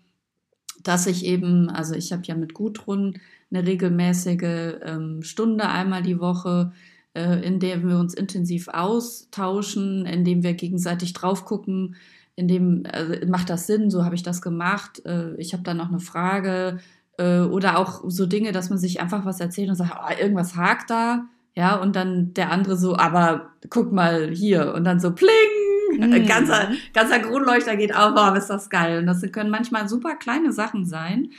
dass 0.83 1.07
ich 1.07 1.25
eben, 1.25 1.69
also 1.69 1.95
ich 1.95 2.11
habe 2.11 2.23
ja 2.25 2.35
mit 2.35 2.53
Gudrun 2.53 3.19
eine 3.51 3.65
regelmäßige 3.65 4.75
ähm, 4.83 5.23
Stunde 5.23 5.67
einmal 5.69 6.03
die 6.03 6.19
Woche, 6.19 6.73
äh, 7.13 7.45
in 7.45 7.59
der 7.59 7.83
wir 7.83 7.97
uns 7.97 8.13
intensiv 8.13 8.67
austauschen, 8.67 10.05
in 10.05 10.25
dem 10.25 10.43
wir 10.43 10.53
gegenseitig 10.53 11.13
drauf 11.13 11.45
gucken, 11.45 11.95
in 12.35 12.47
dem 12.47 12.83
also 12.91 13.13
macht 13.27 13.49
das 13.49 13.67
Sinn, 13.67 13.91
so 13.91 14.03
habe 14.05 14.15
ich 14.15 14.23
das 14.23 14.41
gemacht, 14.41 15.05
äh, 15.05 15.35
ich 15.35 15.53
habe 15.53 15.63
da 15.63 15.73
noch 15.73 15.89
eine 15.89 15.99
Frage 15.99 16.79
äh, 17.17 17.41
oder 17.41 17.77
auch 17.77 18.03
so 18.07 18.25
Dinge, 18.25 18.51
dass 18.51 18.69
man 18.69 18.79
sich 18.79 19.01
einfach 19.01 19.25
was 19.25 19.39
erzählt 19.39 19.69
und 19.69 19.75
sagt, 19.75 19.93
oh, 19.95 20.21
irgendwas 20.21 20.55
hakt 20.55 20.89
da, 20.89 21.27
ja, 21.55 21.75
und 21.75 21.95
dann 21.95 22.33
der 22.33 22.51
andere 22.51 22.77
so, 22.77 22.95
aber 22.97 23.51
guck 23.69 23.91
mal 23.91 24.31
hier. 24.31 24.73
Und 24.73 24.85
dann 24.85 24.99
so 24.99 25.13
pling, 25.13 25.29
Mhm. 25.97 26.25
ganzer, 26.25 26.71
ganzer 26.93 27.19
Kronleuchter 27.19 27.75
geht 27.75 27.95
auf, 27.95 28.13
oh, 28.15 28.36
ist 28.36 28.49
das 28.49 28.69
geil. 28.69 28.99
Und 28.99 29.08
das 29.08 29.21
können 29.32 29.49
manchmal 29.49 29.88
super 29.88 30.15
kleine 30.15 30.51
Sachen 30.51 30.86
sein, 30.86 31.29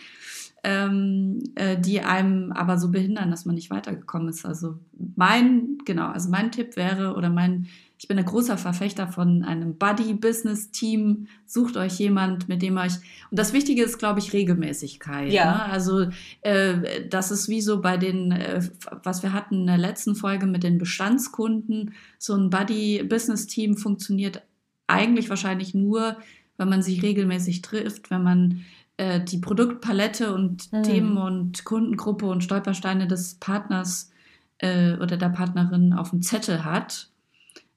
ähm, 0.62 1.40
äh, 1.54 1.78
die 1.78 2.00
einem 2.00 2.52
aber 2.52 2.78
so 2.78 2.90
behindern, 2.90 3.30
dass 3.30 3.44
man 3.44 3.54
nicht 3.54 3.70
weitergekommen 3.70 4.28
ist. 4.28 4.46
Also 4.46 4.78
mein, 5.16 5.78
genau, 5.84 6.08
also 6.08 6.30
mein 6.30 6.50
Tipp 6.50 6.76
wäre 6.76 7.14
oder 7.14 7.28
mein, 7.28 7.66
ich 8.04 8.08
bin 8.08 8.18
ein 8.18 8.26
großer 8.26 8.58
Verfechter 8.58 9.08
von 9.08 9.44
einem 9.44 9.78
Buddy-Business-Team. 9.78 11.26
Sucht 11.46 11.78
euch 11.78 11.98
jemand, 11.98 12.50
mit 12.50 12.60
dem 12.60 12.76
euch, 12.76 12.96
und 13.30 13.38
das 13.38 13.54
Wichtige 13.54 13.82
ist, 13.82 13.96
glaube 13.96 14.20
ich, 14.20 14.34
Regelmäßigkeit. 14.34 15.32
Ja. 15.32 15.44
Ne? 15.46 15.64
Also 15.64 16.08
äh, 16.42 17.08
das 17.08 17.30
ist 17.30 17.48
wie 17.48 17.62
so 17.62 17.80
bei 17.80 17.96
den, 17.96 18.30
äh, 18.32 18.60
was 19.04 19.22
wir 19.22 19.32
hatten 19.32 19.60
in 19.60 19.66
der 19.68 19.78
letzten 19.78 20.16
Folge 20.16 20.44
mit 20.44 20.64
den 20.64 20.76
Bestandskunden. 20.76 21.94
So 22.18 22.34
ein 22.34 22.50
Buddy-Business-Team 22.50 23.78
funktioniert 23.78 24.42
eigentlich 24.86 25.30
wahrscheinlich 25.30 25.72
nur, 25.72 26.18
wenn 26.58 26.68
man 26.68 26.82
sich 26.82 27.02
regelmäßig 27.02 27.62
trifft, 27.62 28.10
wenn 28.10 28.22
man 28.22 28.64
äh, 28.98 29.18
die 29.24 29.38
Produktpalette 29.38 30.34
und 30.34 30.70
Mhm. 30.70 30.82
Themen 30.82 31.16
und 31.16 31.64
Kundengruppe 31.64 32.26
und 32.26 32.44
Stolpersteine 32.44 33.08
des 33.08 33.36
Partners 33.36 34.10
äh, 34.58 34.92
oder 34.98 35.16
der 35.16 35.30
Partnerin 35.30 35.94
auf 35.94 36.10
dem 36.10 36.20
Zettel 36.20 36.66
hat, 36.66 37.08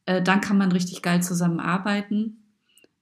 äh, 0.08 0.22
dann 0.24 0.42
kann 0.42 0.58
man 0.58 0.72
richtig 0.72 1.02
geil 1.04 1.22
zusammenarbeiten. 1.22 2.56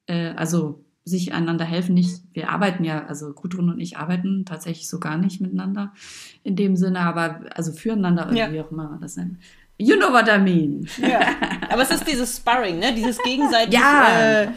Äh, 0.07 0.31
also 0.35 0.83
sich 1.05 1.33
einander 1.33 1.65
helfen. 1.65 1.93
Nicht, 1.93 2.23
wir 2.33 2.49
arbeiten 2.49 2.83
ja, 2.83 3.05
also 3.05 3.31
Gudrun 3.33 3.69
und 3.69 3.79
ich 3.79 3.97
arbeiten 3.97 4.43
tatsächlich 4.43 4.89
so 4.89 4.99
gar 4.99 5.17
nicht 5.17 5.39
miteinander 5.39 5.93
in 6.43 6.55
dem 6.55 6.75
Sinne, 6.75 6.99
aber 7.01 7.41
also 7.55 7.71
füreinander, 7.71 8.33
Ja. 8.33 8.51
wie 8.51 8.59
auch 8.59 8.71
immer 8.71 8.89
man 8.89 9.01
das 9.01 9.15
nennt. 9.15 9.37
You 9.77 9.97
know 9.97 10.11
what 10.11 10.27
I 10.27 10.39
mean. 10.39 10.87
Ja. 11.01 11.19
Aber 11.69 11.81
es 11.81 11.91
ist 11.91 12.07
dieses 12.07 12.37
Sparring, 12.37 12.79
ne? 12.79 12.93
Dieses 12.95 13.21
gegenseitig, 13.21 13.73
Ja. 13.73 14.43
äh, 14.43 14.47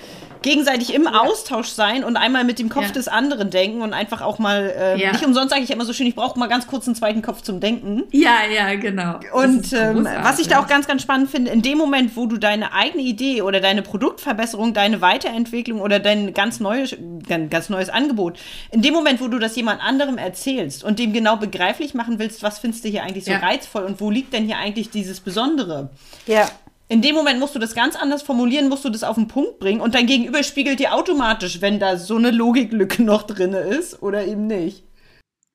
gegenseitig 0.42 0.94
im 0.94 1.06
Austausch 1.06 1.68
sein 1.68 2.04
und 2.04 2.16
einmal 2.16 2.44
mit 2.44 2.58
dem 2.58 2.68
Kopf 2.68 2.86
Ja. 2.86 2.92
des 2.92 3.08
anderen 3.08 3.50
denken 3.50 3.82
und 3.82 3.92
einfach 3.92 4.20
auch 4.22 4.38
mal, 4.38 4.72
äh, 4.76 5.00
Ja. 5.00 5.12
nicht 5.12 5.24
umsonst 5.24 5.50
sage 5.50 5.62
ich 5.62 5.70
immer 5.70 5.84
so 5.84 5.92
schön, 5.92 6.06
ich 6.06 6.14
brauche 6.14 6.38
mal 6.38 6.46
ganz 6.48 6.66
kurz 6.66 6.86
einen 6.86 6.94
zweiten 6.94 7.22
Kopf 7.22 7.42
zum 7.42 7.60
Denken. 7.60 8.04
Ja, 8.12 8.38
ja, 8.52 8.74
genau. 8.76 9.20
Und 9.32 9.72
ähm, 9.72 10.06
was 10.22 10.38
ich 10.38 10.48
da 10.48 10.60
auch 10.60 10.66
ganz, 10.66 10.86
ganz 10.86 11.02
spannend 11.02 11.30
finde, 11.30 11.50
in 11.50 11.62
dem 11.62 11.78
Moment, 11.78 12.16
wo 12.16 12.26
du 12.26 12.36
deine 12.38 12.72
eigene 12.72 13.02
Idee 13.02 13.42
oder 13.42 13.60
deine 13.60 13.82
Produktverbesserung, 13.82 14.74
deine 14.74 15.00
Weiterentwicklung 15.00 15.80
oder 15.80 15.98
dein 15.98 16.34
ganz 16.34 16.60
neues, 16.60 16.96
ganz 17.28 17.50
ganz 17.50 17.68
neues 17.68 17.88
Angebot, 17.88 18.38
in 18.70 18.82
dem 18.82 18.94
Moment, 18.94 19.20
wo 19.20 19.28
du 19.28 19.38
das 19.38 19.56
jemand 19.56 19.82
anderem 19.82 20.18
erzählst 20.18 20.84
und 20.84 20.98
dem 20.98 21.12
genau 21.12 21.36
begreiflich 21.36 21.94
machen 21.94 22.18
willst, 22.18 22.42
was 22.42 22.58
findest 22.58 22.84
du 22.84 22.88
hier 22.88 23.02
eigentlich 23.02 23.24
so 23.24 23.32
Ja. 23.32 23.38
reizvoll 23.38 23.84
und 23.84 24.00
wo 24.00 24.10
liegt 24.10 24.32
denn 24.32 24.44
hier 24.44 24.58
eigentlich 24.58 24.90
dieses 24.90 25.20
Besondere? 25.20 25.90
Ja. 26.26 26.48
In 26.90 27.02
dem 27.02 27.14
Moment 27.14 27.38
musst 27.38 27.54
du 27.54 27.58
das 27.58 27.74
ganz 27.74 27.96
anders 27.96 28.22
formulieren, 28.22 28.70
musst 28.70 28.84
du 28.84 28.88
das 28.88 29.04
auf 29.04 29.16
den 29.16 29.28
Punkt 29.28 29.58
bringen 29.58 29.82
und 29.82 29.94
dein 29.94 30.06
Gegenüber 30.06 30.42
spiegelt 30.42 30.78
dir 30.78 30.94
automatisch, 30.94 31.60
wenn 31.60 31.78
da 31.78 31.98
so 31.98 32.16
eine 32.16 32.30
Logiklücke 32.30 33.02
noch 33.02 33.24
drin 33.24 33.52
ist 33.52 34.02
oder 34.02 34.26
eben 34.26 34.46
nicht. 34.46 34.84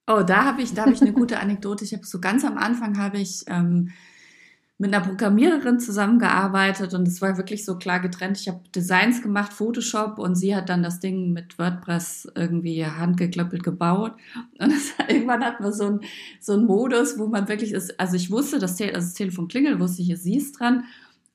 Oh, 0.06 0.22
da 0.22 0.46
habe 0.46 0.62
ich, 0.62 0.74
da 0.74 0.84
habe 0.84 0.94
ich 0.94 1.02
eine 1.02 1.14
gute 1.14 1.40
Anekdote. 1.40 1.86
Ich 1.86 1.94
habe 1.94 2.06
so 2.06 2.20
ganz 2.20 2.44
am 2.44 2.58
Anfang 2.58 3.00
habe 3.00 3.18
ich 3.18 3.46
ähm, 3.48 3.94
mit 4.78 4.94
einer 4.94 5.06
Programmiererin 5.06 5.80
zusammengearbeitet 5.80 6.94
und 6.94 7.08
es 7.08 7.22
war 7.22 7.38
wirklich 7.38 7.64
so 7.64 7.78
klar 7.78 8.00
getrennt. 8.00 8.38
Ich 8.40 8.48
habe 8.48 8.60
Designs 8.76 9.22
gemacht, 9.22 9.54
Photoshop 9.54 10.20
und 10.20 10.36
sie 10.36 10.56
hat 10.56 10.68
dann 10.68 10.84
das 10.84 11.00
Ding 11.00 11.32
mit 11.32 11.58
WordPress 11.58 12.28
irgendwie 12.36 12.86
handgeklöppelt 12.86 13.64
gebaut. 13.64 14.14
Und 14.60 14.72
es, 14.72 14.94
irgendwann 15.08 15.44
hatten 15.44 15.64
wir 15.64 15.72
so 15.72 15.86
einen 15.86 16.02
so 16.40 16.54
einen 16.54 16.66
Modus, 16.66 17.18
wo 17.18 17.28
man 17.28 17.48
wirklich 17.48 17.72
ist, 17.72 18.00
also 18.00 18.18
ich 18.18 18.30
wusste, 18.30 18.60
das, 18.60 18.76
Te 18.76 18.94
also 18.94 19.08
das 19.08 19.14
Telefon 19.14 19.48
klingelt, 19.48 19.80
wusste 19.80 20.02
ich, 20.02 20.16
sie 20.22 20.36
ist 20.36 20.60
dran. 20.60 20.84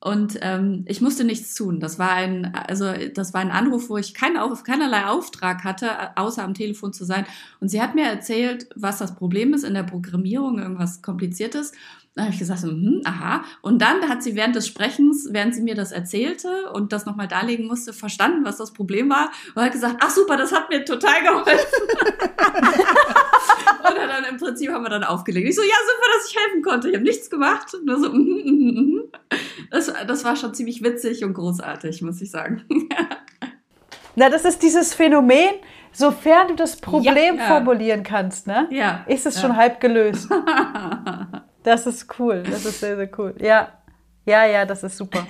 Und 0.01 0.39
ähm, 0.41 0.85
ich 0.87 1.01
musste 1.01 1.25
nichts 1.25 1.53
tun. 1.55 1.81
Das 1.81 1.99
war 1.99 2.11
ein, 2.11 2.53
also 2.55 2.93
das 3.13 3.33
war 3.33 3.41
ein 3.41 3.51
Anruf, 3.51 3.89
wo 3.89 3.97
ich 3.97 4.13
kein, 4.13 4.37
auf, 4.37 4.63
keinerlei 4.63 5.05
Auftrag 5.05 5.65
hatte, 5.65 6.17
außer 6.17 6.41
am 6.41 6.53
Telefon 6.53 6.93
zu 6.93 7.03
sein. 7.03 7.25
Und 7.59 7.67
sie 7.67 7.81
hat 7.81 7.95
mir 7.95 8.05
erzählt, 8.05 8.69
was 8.75 8.97
das 8.97 9.15
Problem 9.15 9.53
ist 9.53 9.63
in 9.63 9.73
der 9.73 9.83
Programmierung, 9.83 10.57
irgendwas 10.57 11.01
Kompliziertes. 11.01 11.73
Dann 12.19 12.25
habe 12.25 12.33
ich 12.33 12.39
gesagt, 12.39 12.59
so, 12.59 12.67
hm, 12.67 13.01
aha. 13.05 13.45
Und 13.61 13.81
dann 13.81 14.09
hat 14.09 14.21
sie 14.23 14.35
während 14.35 14.53
des 14.53 14.67
Sprechens, 14.67 15.29
während 15.31 15.55
sie 15.55 15.61
mir 15.61 15.73
das 15.73 15.93
erzählte 15.93 16.69
und 16.73 16.91
das 16.91 17.05
nochmal 17.05 17.29
darlegen 17.29 17.65
musste, 17.65 17.93
verstanden, 17.93 18.43
was 18.43 18.57
das 18.57 18.73
Problem 18.73 19.09
war. 19.09 19.31
Und 19.55 19.63
hat 19.63 19.71
gesagt, 19.71 19.95
ach 20.01 20.09
super, 20.09 20.35
das 20.35 20.51
hat 20.51 20.67
mir 20.69 20.83
total 20.83 21.23
geholfen. 21.23 21.79
und 23.87 23.95
dann 23.95 24.25
im 24.29 24.35
Prinzip 24.35 24.69
haben 24.69 24.83
wir 24.83 24.89
dann 24.89 25.05
aufgelegt. 25.05 25.47
Ich 25.47 25.55
so, 25.55 25.61
ja, 25.61 25.69
super, 25.69 26.07
dass 26.17 26.29
ich 26.29 26.35
helfen 26.37 26.61
konnte. 26.61 26.89
Ich 26.89 26.95
habe 26.95 27.05
nichts 27.05 27.29
gemacht. 27.29 27.67
Nur 27.85 27.97
so, 28.01 28.09
mhm, 28.11 28.41
mhm, 28.43 28.73
mhm. 28.75 29.03
Das, 29.71 29.89
das 30.05 30.25
war 30.25 30.35
schon 30.35 30.53
ziemlich 30.53 30.83
witzig 30.83 31.23
und 31.23 31.33
großartig, 31.35 32.01
muss 32.01 32.19
ich 32.21 32.31
sagen. 32.31 32.63
Na, 34.17 34.27
das 34.29 34.43
ist 34.43 34.61
dieses 34.61 34.93
Phänomen, 34.93 35.51
sofern 35.93 36.49
du 36.49 36.55
das 36.55 36.75
Problem 36.75 37.37
Ja. 37.37 37.45
formulieren 37.45 38.03
kannst, 38.03 38.45
ne? 38.45 38.67
Ja. 38.71 39.05
Ist 39.07 39.25
es 39.25 39.35
Ja. 39.35 39.41
schon 39.43 39.55
halb 39.55 39.79
gelöst. 39.79 40.27
Das 41.63 41.85
ist 41.85 42.19
cool. 42.19 42.43
Das 42.43 42.65
ist 42.65 42.79
sehr, 42.79 42.95
sehr 42.95 43.09
cool. 43.17 43.35
Ja. 43.39 43.69
Ja, 44.25 44.45
ja, 44.45 44.65
das 44.65 44.83
ist 44.83 44.97
super. 44.97 45.25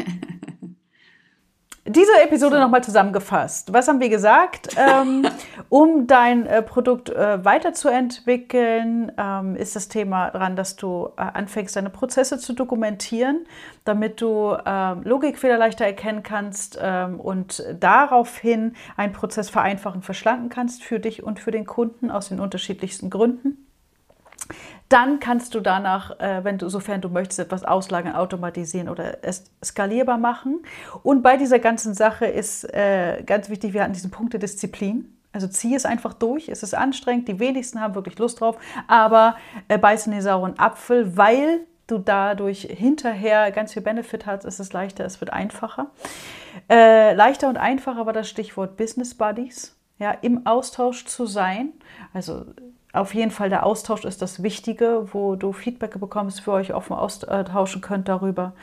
Diese 1.86 2.12
Episode 2.22 2.58
So. 2.58 2.62
nochmal 2.62 2.84
zusammengefasst. 2.84 3.74
Was 3.74 3.88
haben 3.88 4.00
wir 4.00 4.10
gesagt? 4.10 4.76
Ähm, 4.78 5.26
um 5.70 6.06
dein 6.06 6.46
äh, 6.46 6.62
Produkt 6.62 7.10
äh, 7.10 7.44
weiterzuentwickeln, 7.44 9.12
ähm, 9.18 9.56
ist 9.56 9.76
das 9.76 9.88
Thema 9.88 10.30
dran, 10.30 10.56
dass 10.56 10.76
du 10.76 11.10
äh, 11.18 11.22
anfängst, 11.22 11.76
deine 11.76 11.90
Prozesse 11.90 12.38
zu 12.38 12.54
dokumentieren, 12.54 13.46
damit 13.86 14.22
du 14.22 14.56
ähm, 14.68 15.02
Logikfehler 15.02 15.58
leichter 15.58 15.86
erkennen 15.86 16.22
kannst 16.22 16.78
ähm, 16.80 17.20
und 17.20 17.64
daraufhin 17.80 18.76
einen 18.96 19.14
Prozess 19.14 19.50
vereinfachen, 19.50 20.04
verschlanken 20.04 20.50
kannst 20.50 20.84
für 20.84 21.00
dich 21.00 21.24
und 21.24 21.40
für 21.40 21.52
den 21.52 21.66
Kunden 21.66 22.12
aus 22.12 22.30
den 22.30 22.40
unterschiedlichsten 22.40 23.10
Gründen. 23.10 23.69
Dann 24.90 25.20
kannst 25.20 25.54
du 25.56 25.60
danach, 25.60 26.20
äh, 26.20 26.44
wenn 26.44 26.58
du, 26.58 26.70
sofern 26.70 27.02
du 27.02 27.10
möchtest, 27.10 27.40
etwas 27.40 27.64
auslagern, 27.64 28.16
automatisieren 28.16 28.90
oder 28.90 29.24
es 29.24 29.52
skalierbar 29.64 30.18
machen. 30.18 30.64
Und 31.04 31.22
bei 31.22 31.38
dieser 31.38 31.60
ganzen 31.60 31.94
Sache 31.94 32.26
ist 32.26 32.64
äh, 32.74 33.24
ganz 33.26 33.50
wichtig, 33.50 33.74
wir 33.74 33.84
hatten 33.84 33.94
diesen 33.94 34.12
Punkt 34.12 34.34
der 34.34 34.40
Disziplin. 34.40 35.16
Also 35.32 35.48
zieh 35.48 35.76
es 35.76 35.86
einfach 35.86 36.14
durch. 36.14 36.50
Es 36.50 36.64
ist 36.64 36.74
anstrengend, 36.74 37.28
die 37.28 37.40
wenigsten 37.40 37.80
haben 37.80 37.94
wirklich 37.94 38.18
Lust 38.18 38.42
drauf, 38.42 38.58
aber 38.88 39.36
äh, 39.68 39.78
beißen 39.78 40.12
den 40.12 40.22
sauren 40.22 40.58
Apfel, 40.58 41.16
weil 41.18 41.62
du 41.86 41.98
dadurch 42.00 42.62
hinterher 42.62 43.52
ganz 43.52 43.74
viel 43.74 43.82
Benefit 43.82 44.26
hast, 44.26 44.46
ist 44.46 44.60
es 44.60 44.74
leichter, 44.74 45.06
es 45.06 45.22
wird 45.22 45.34
einfacher. 45.34 45.92
Äh, 46.70 47.14
leichter 47.14 47.50
und 47.50 47.58
einfacher 47.58 48.06
war 48.06 48.14
das 48.14 48.30
Stichwort 48.30 48.78
Business 48.78 49.16
Buddies, 49.16 49.76
ja, 49.98 50.12
im 50.12 50.46
Austausch 50.46 51.06
zu 51.06 51.26
sein. 51.26 51.74
Also 52.14 52.46
auf 52.94 53.14
jeden 53.14 53.32
Fall 53.32 53.50
der 53.50 53.66
Austausch 53.66 54.04
ist 54.06 54.22
das 54.22 54.42
Wichtige, 54.44 55.08
wo 55.14 55.36
du 55.36 55.52
Feedback 55.54 56.00
bekommst, 56.00 56.42
für 56.42 56.52
euch 56.54 56.74
offen 56.74 56.94
austauschen 56.94 57.82
könnt 57.82 58.08
darüber. 58.08 58.54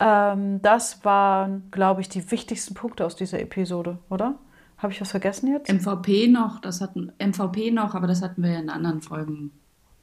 Ähm, 0.00 0.60
das 0.62 1.04
waren, 1.04 1.68
glaube 1.70 2.00
ich, 2.00 2.08
die 2.08 2.30
wichtigsten 2.30 2.74
Punkte 2.74 3.04
aus 3.06 3.16
dieser 3.16 3.40
Episode, 3.40 3.98
oder? 4.10 4.34
Habe 4.78 4.92
ich 4.92 5.00
was 5.00 5.12
vergessen 5.12 5.50
jetzt? 5.52 5.72
MVP 5.72 6.28
noch, 6.28 6.60
das 6.60 6.80
hatten 6.80 7.12
MVP 7.18 7.70
noch, 7.70 7.94
aber 7.94 8.06
das 8.06 8.22
hatten 8.22 8.42
wir 8.42 8.50
ja 8.52 8.58
in 8.58 8.68
anderen 8.68 9.00
Folgen. 9.00 9.50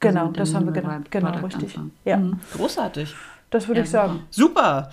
Genau, 0.00 0.22
Also 0.22 0.32
das 0.32 0.54
haben 0.54 0.64
wir 0.66 0.72
genau, 0.72 0.98
genau 1.10 1.30
richtig. 1.46 1.76
Anfang. 1.76 1.90
Ja, 2.04 2.16
Mhm. 2.16 2.40
Großartig. 2.56 3.14
das 3.50 3.68
würde 3.68 3.80
Ja, 3.80 3.84
ich 3.84 3.90
sagen. 3.90 4.20
Super. 4.30 4.90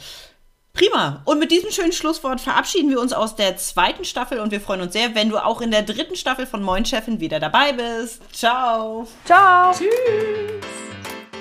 Prima. 0.80 1.22
Und 1.26 1.39
mit 1.39 1.52
diesem 1.52 1.72
schönen 1.72 1.92
Schlusswort 1.92 2.39
verabschieden 2.39 2.89
wir 2.89 3.02
uns 3.02 3.12
aus 3.12 3.36
der 3.36 3.58
zweiten 3.58 4.06
Staffel 4.06 4.39
und 4.39 4.52
wir 4.52 4.62
freuen 4.62 4.80
uns 4.80 4.94
sehr, 4.94 5.13
wenn 5.13 5.28
du 5.28 5.38
auch 5.38 5.60
in 5.60 5.72
der 5.72 5.82
dritten 5.82 6.15
Staffel 6.15 6.46
von 6.46 6.63
Moin 6.63 6.86
Chefin 6.86 7.20
wieder 7.20 7.38
dabei 7.42 7.74
bist. 7.74 8.22
Ciao. 8.32 9.06
Ciao. 9.26 9.74
Tschüss. 9.74 9.89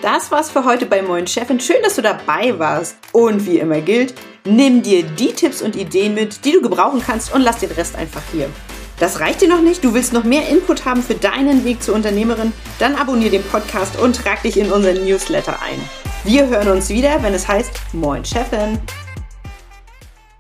Das 0.03 0.33
war's 0.33 0.51
für 0.51 0.65
heute 0.65 0.87
bei 0.87 1.03
Moin 1.03 1.25
Chefin. 1.25 1.61
Schön, 1.61 1.81
dass 1.85 1.95
du 1.95 2.03
dabei 2.03 2.59
warst. 2.59 2.97
Und 3.13 3.47
wie 3.47 3.61
immer 3.61 3.81
gilt, 3.81 4.13
nimm 4.45 4.83
dir 4.83 5.05
die 5.05 5.33
Tipps 5.33 5.63
und 5.63 5.77
Ideen 5.77 6.15
mit, 6.15 6.45
die 6.45 6.51
du 6.51 6.61
gebrauchen 6.61 7.01
kannst 7.01 7.33
und 7.33 7.43
lass 7.43 7.59
den 7.61 7.71
Rest 7.71 7.95
einfach 7.95 8.23
hier. 8.33 8.51
Das 8.99 9.21
reicht 9.21 9.41
dir 9.41 9.49
noch 9.49 9.63
nicht? 9.63 9.85
Du 9.85 9.95
willst 9.95 10.13
noch 10.13 10.25
mehr 10.25 10.49
Input 10.49 10.85
haben 10.85 11.05
für 11.05 11.15
deinen 11.15 11.65
Weg 11.65 11.81
zur 11.81 11.95
Unternehmerin? 11.95 12.53
Dann 12.81 12.97
abonniere 12.97 13.31
den 13.31 13.45
Podcast 13.45 14.01
und 14.01 14.17
trag 14.17 14.43
dich 14.43 14.57
in 14.57 14.73
unseren 14.73 15.05
Newsletter 15.05 15.63
ein. 15.63 15.81
Wir 16.25 16.49
hören 16.49 16.69
uns 16.71 16.89
wieder, 16.89 17.23
wenn 17.23 17.35
es 17.35 17.47
heißt 17.47 17.71
Moin 17.93 18.25
Chefin. 18.25 18.81